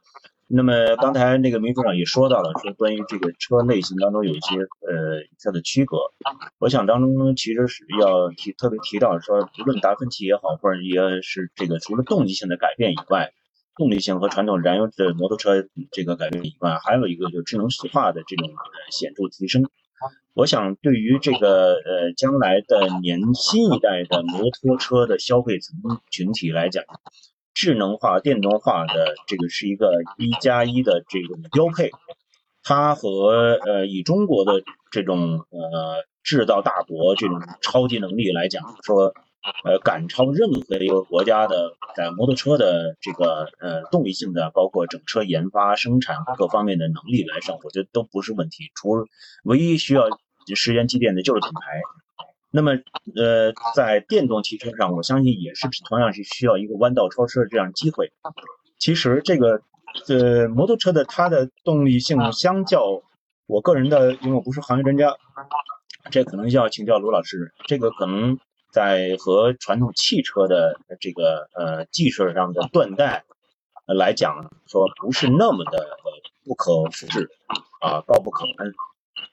[0.51, 5.99] 那么刚才那个明处长也说到了，说关于这个车类型当中有一些呃它的区隔。
[6.59, 13.31] 我想当中其实是要提特别提到说，无论达芬奇也好，或者也是这个除了动力性的改变以外，
[13.77, 18.49] 动力性和传统燃油的摩托车这个改变以外，还有一个就是智能化的这种
[18.91, 19.69] 显著提升。
[20.33, 25.77] 我想对于这个呃将来的年新一代的摩托车的消费层
[26.11, 26.85] 群体来讲。
[27.55, 31.91] 智能化、电动化的这个是一个一加一的这种标配，
[32.63, 39.13] 它和呃以中国的这种呃制造大国这种超级能力来讲，说
[39.65, 48.71] 呃赶超任何一个国家的在摩托车的这个呃动力性的，包括整车研发、生产各方面的能力来上，我觉得都不是问题。
[48.75, 49.07] 除
[49.43, 50.05] 唯一需要
[50.55, 51.81] 时间积淀的就是品牌。
[52.51, 52.73] 那么，
[53.15, 58.11] 呃，在电动汽车上，我相信也是同样是需要一个弯道超车的这样机会。
[58.79, 59.61] 其实这个，
[60.09, 63.03] 呃，摩托车的它的动力性相较，
[63.47, 65.15] 我个人的，因为我不是行业专家，
[66.11, 67.53] 这可能要请教卢老师。
[67.67, 68.39] 这个可能
[68.73, 73.25] 在和传统汽车的这个呃技术上的断代
[73.87, 75.87] 来讲，说不是那么的
[76.47, 77.29] 不可复制
[77.81, 78.73] 啊，高不可攀。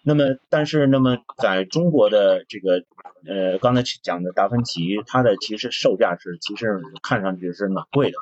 [0.07, 2.83] 那么，但是，那么在中国的这个，
[3.25, 8.17] 呃，刚才讲的达芬奇，它的其实售价是，其实看上去是蛮贵的。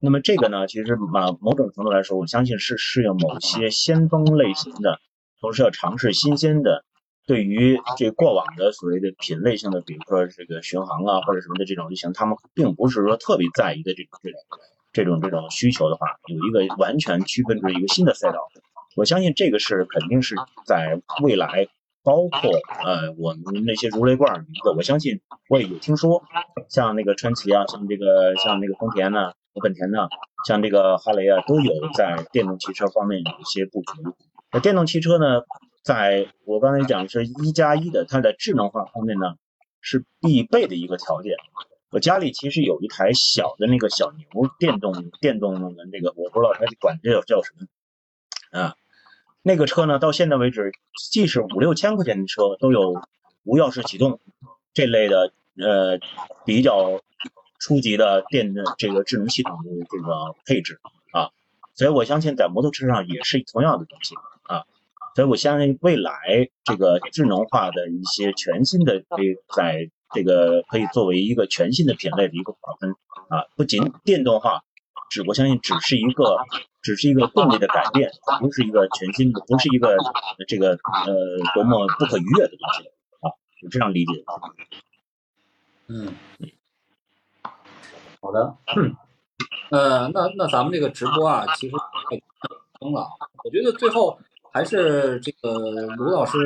[0.00, 4.98] 那么这个呢，其实某某种程度来说，我相信是适应某些先锋类型的，
[5.40, 6.84] 同时要尝试新鲜的。
[7.24, 14.40] 对于这过往的所谓的品类性的，比如说这个巡航啊或者什么的这种类型，他们并不是说特别在意的这种这种
[14.92, 18.38] 这种这种需求的话，有一个完全区分出一个新的赛道。
[18.96, 20.34] 我相信这个是肯定是
[20.66, 21.68] 在未来，
[22.02, 22.50] 包括
[22.84, 26.22] 呃我们那些如雷贯耳名字，我相信我也有听说，
[26.68, 30.08] 像那个川崎啊，像这个像那个丰田呢，和本田呢，
[30.46, 34.02] 像这个哈雷啊，都有在电动汽车方面有一些布局。
[34.52, 35.42] 那电动汽车呢，
[35.82, 39.36] 在我刚才讲的是一加一的，它的智能化方面呢，
[39.80, 41.36] 是必备的一个条件。
[41.90, 48.74] 我家里其实有一台小的那个小牛电动电动的那个，我不知道它管这叫叫什么啊。
[49.44, 50.72] 那个车呢，到现在为止，
[51.10, 52.94] 即使五六千块钱的车，都有
[53.42, 54.20] 无钥匙启动
[54.72, 55.98] 这类的呃
[56.44, 57.02] 比较
[57.58, 60.78] 初级的电的这个智能系统的这个配置
[61.12, 61.30] 啊。
[61.74, 64.62] 所以我相信在摩托车上也是同样的东西啊。
[65.16, 69.06] 所以我相信未来这个智能化的一些全新的这
[69.54, 72.94] 在这个可以作为一个全新的品类的一个划分
[73.28, 74.62] 啊，不仅电动化。
[75.12, 76.38] 只我相信只是一个，
[76.80, 78.10] 只是一个动力的改变，
[78.40, 79.94] 不是一个全新的，不是一个
[80.48, 81.14] 这个呃
[81.52, 82.88] 多么不可逾越的东西
[83.20, 83.28] 啊，
[83.60, 84.24] 是这样理解。
[85.88, 86.14] 嗯，
[88.22, 88.56] 好的，
[89.68, 91.76] 呃，那那咱们这个直播啊，其实
[92.08, 92.18] 快
[92.80, 93.06] 崩了。
[93.44, 94.18] 我觉得最后
[94.50, 95.58] 还是这个
[95.96, 96.38] 卢老师，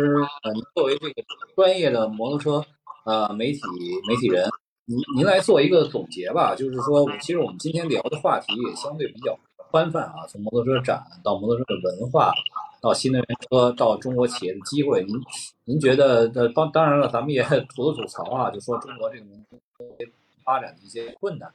[0.43, 1.23] 呃，作为这个
[1.55, 2.67] 专业的摩托车
[3.05, 3.61] 呃媒体
[4.09, 4.51] 媒体人。
[4.89, 9.37] 您您来做一个总结吧，就是说，其实我们今天聊的话题也相对比较
[9.71, 12.33] 宽泛啊，从摩托车展到摩托车的文化，
[12.81, 15.21] 到新能源车，到中国企业的机会，您
[15.65, 17.43] 您觉得呃，当当然了，咱们也
[17.75, 20.13] 吐了吐槽啊，就说中国这个摩托车
[20.45, 21.53] 发展的一些困难，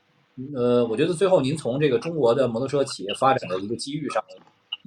[0.54, 4.22] 呃，我觉得最后您从这个中国的摩托车企业发展的一个机遇上，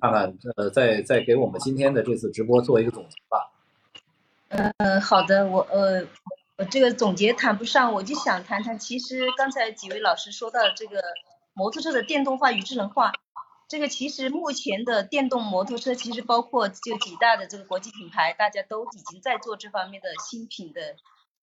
[0.02, 3.50] 看看呃，再再给我们今天的这次直播做一个总结吧。
[4.76, 6.06] 呃，好的，我呃。
[6.56, 11.02] 我这个总结谈不上，我就想谈谈，其实刚才几位老师说到这个
[11.52, 13.12] 摩托车的电动化与智能化，
[13.68, 20.94] 这个其实目前的电动摩托车，其实包括就几大的这个国际品牌，大家都已经在做这方面的新品的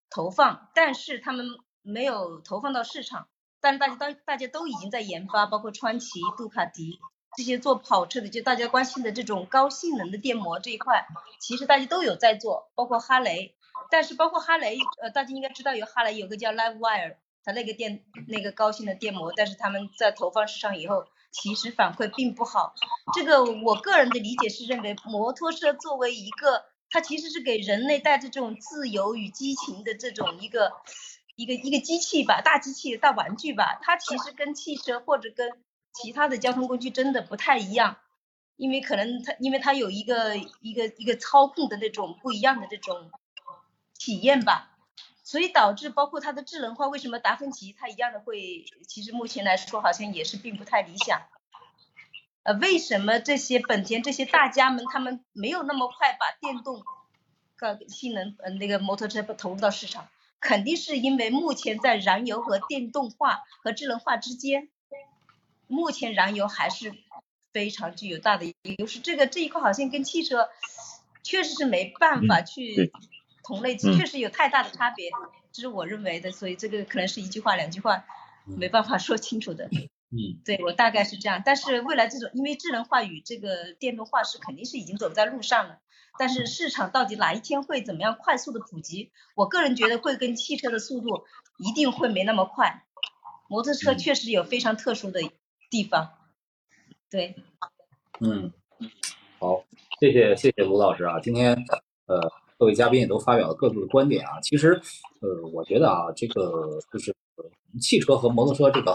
[0.09, 1.45] 投放，但是他们
[1.82, 3.28] 没有投放到市场，
[3.59, 6.99] 但大家大大家都已经在研发，包括川崎、杜卡迪
[7.36, 11.05] 这些做跑车的，就大家关心的这种高性能的电摩这一块，
[11.41, 13.53] 其实大家都有在做，包括哈雷。
[13.92, 22.74] 但是包括哈雷，呃，大家应该知道有哈雷有个叫 LiveWire，它那个电那个高性能电摩，但是他们在投放市场以后，其实反馈并不好。
[23.14, 30.72] 这个我个人的理解是认为，摩托车作为一个，它其实是给人类带着这种自由与激情的这种一个
[31.36, 35.52] 一个一个机器吧，大机器大玩具吧，它其实跟汽车或者跟
[35.94, 37.98] 其他的交通工具真的不太一样，
[38.56, 43.12] 因为可能它因为它有一个一个一个操控的那种不一样的这种。
[44.04, 44.72] 体验吧，
[45.22, 51.22] 所以导致包括它的智能化，为什么达芬奇它一样的会，其实目前来说好像也是并不太理想。
[52.41, 56.84] 呃，为什么这些本田这些大家们他们没有那么快把电动
[57.56, 60.10] 个性能呃那个摩托车投入到市场？
[60.39, 64.70] 肯定是因为目前在燃油和电动化和智能化之间，
[65.68, 66.95] 目前燃油还是
[67.54, 68.97] 非常具有大的优势。
[68.97, 70.49] 这个这一块好像跟汽车
[71.22, 72.91] 确实是没办法去。
[73.44, 75.10] 同类确实有太大的差别，
[75.52, 78.06] 这是我认为的，所以这个可能是一句话两句话
[78.46, 79.70] 没办法说清楚的。
[80.14, 85.80] 嗯，对我大概是这样，但是未来这种因为智能化与这个电动化是肯定是已经走在路上了，
[86.20, 89.12] 但是市场到底哪一天会怎么样快速的普及？
[89.36, 91.24] 我个人觉得会跟汽车的速度
[91.58, 92.84] 一定会没那么快，
[93.48, 95.22] 摩托车确实有非常特殊的
[95.70, 96.12] 地方。
[97.10, 97.38] 对，
[98.20, 98.52] 嗯，
[99.39, 99.64] 好，
[100.02, 101.56] 谢谢谢谢卢老师啊，今天
[102.08, 102.41] 呃。
[102.62, 104.39] 各位嘉宾也都发表了各自的观点啊。
[104.39, 104.80] 其实，
[105.20, 107.12] 呃，我觉得啊，这个就是
[107.82, 108.93] 汽车和摩托车这个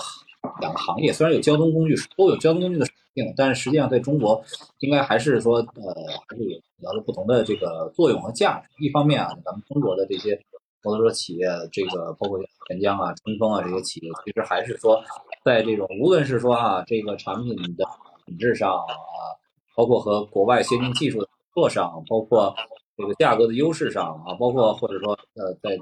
[0.60, 4.40] 两个行业，虽然有交通工具都有交通工具的属性，但是实际上在中国
[4.78, 5.92] 应该还是说，呃，
[6.28, 8.68] 还是有有着不同的这个作用和价值。
[8.78, 10.40] 一方面啊，咱们中国的这些
[10.84, 12.38] 摩托车企业，这个包括
[12.68, 15.02] 钱江啊、春风啊这些企业，其实还是说，
[15.44, 17.84] 在这种无论是说啊这个产品的
[18.26, 19.34] 品质上啊，
[19.74, 22.54] 包括和国外先进技术的合作上，包括。
[22.96, 25.76] 这个价格的优势上啊，包括或者说呃，在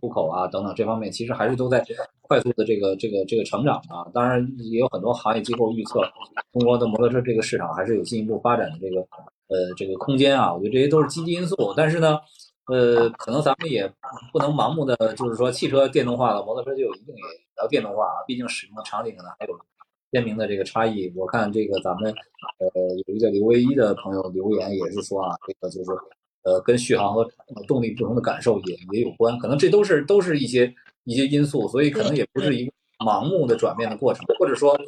[0.00, 1.84] 出口啊等等这方面，其实还是都在
[2.20, 4.06] 快速的这个这个这个成长啊。
[4.12, 6.00] 当然也有很多行业机构预测，
[6.52, 9.00] 中国的摩托车这个市场还是有进一步发展的这个
[9.48, 10.52] 呃这个空间啊。
[10.52, 11.72] 我觉得这些都是积极因素。
[11.76, 12.18] 但是呢，
[12.66, 13.88] 呃，可能咱们也
[14.32, 17.22] 不能盲目的就是说汽车电动化了，摩托车就一定也
[17.58, 18.22] 要电动化啊。
[18.26, 19.54] 毕竟使用的场景可能还有
[20.10, 21.12] 鲜明的这个差异。
[21.16, 22.12] 我看这个咱们
[22.58, 22.68] 呃
[23.06, 25.90] 有一个刘唯一的朋友留言也是说啊，这个就是。
[26.42, 27.30] 呃，跟续航和
[27.66, 30.74] 动力不同的感受也也有关，可能这都是都是一些
[31.04, 32.72] 一些因素，所以可能也不是一个
[33.02, 34.78] 盲目的转变的过程，或者说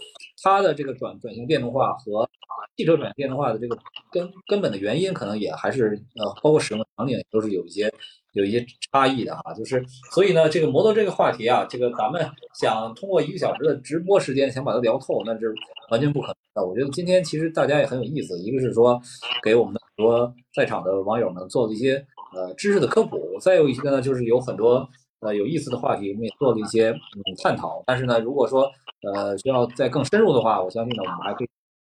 [0.43, 2.29] 它的这个转转型电动化和
[2.77, 3.77] 汽车转型电动化的这个
[4.11, 7.93] 根根本的原因，可能也还是呃，包括使用场景都是有一些
[8.33, 9.55] 有一些差异的哈。
[9.55, 12.29] 就是所以呢，这个摩托这个话题啊，这个咱们
[12.61, 15.55] 想通过一个小时的直播时间想把它聊透，那是
[15.91, 16.67] 完全不可能的。
[16.67, 19.01] 我觉得今天其实大家也很有意思，一个是说
[19.43, 22.05] 给我们的很多在场的网友们做了一些
[22.35, 24.89] 呃知识的科普，再有一个呢就是有很多。
[25.25, 27.83] 呃，有意思的话题，我们也做了一些嗯探讨。
[27.87, 28.71] 但是呢，如果说
[29.03, 31.49] 呃需要再更深入的话，我相信呢，我们还可以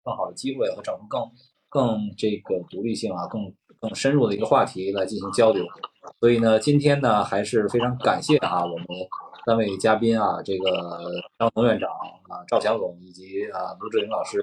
[0.03, 1.21] 更好的机会和找出更
[1.67, 5.65] 更这个独立性啊，更更深入的一个话题来进行交流。
[6.19, 8.85] 所以呢，今天呢还是非常感谢啊我们
[9.43, 11.09] 三位嘉宾啊，这个
[11.39, 11.89] 张鹏院长
[12.29, 14.39] 啊、赵强总以及啊卢志林老师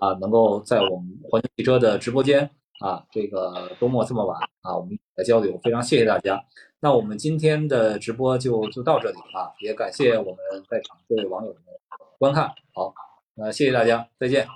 [0.00, 6.38] 啊，能够在我们环球汽车的直播间啊，这个周末这么晚啊，我们来交流，非常谢谢大家。
[6.80, 10.36] 那我们今天的直播就就到这里啊，也感谢我们
[10.68, 11.60] 在场各位网友的
[12.18, 12.52] 观看。
[12.74, 12.94] 好，
[13.34, 14.46] 那谢谢大家，再见。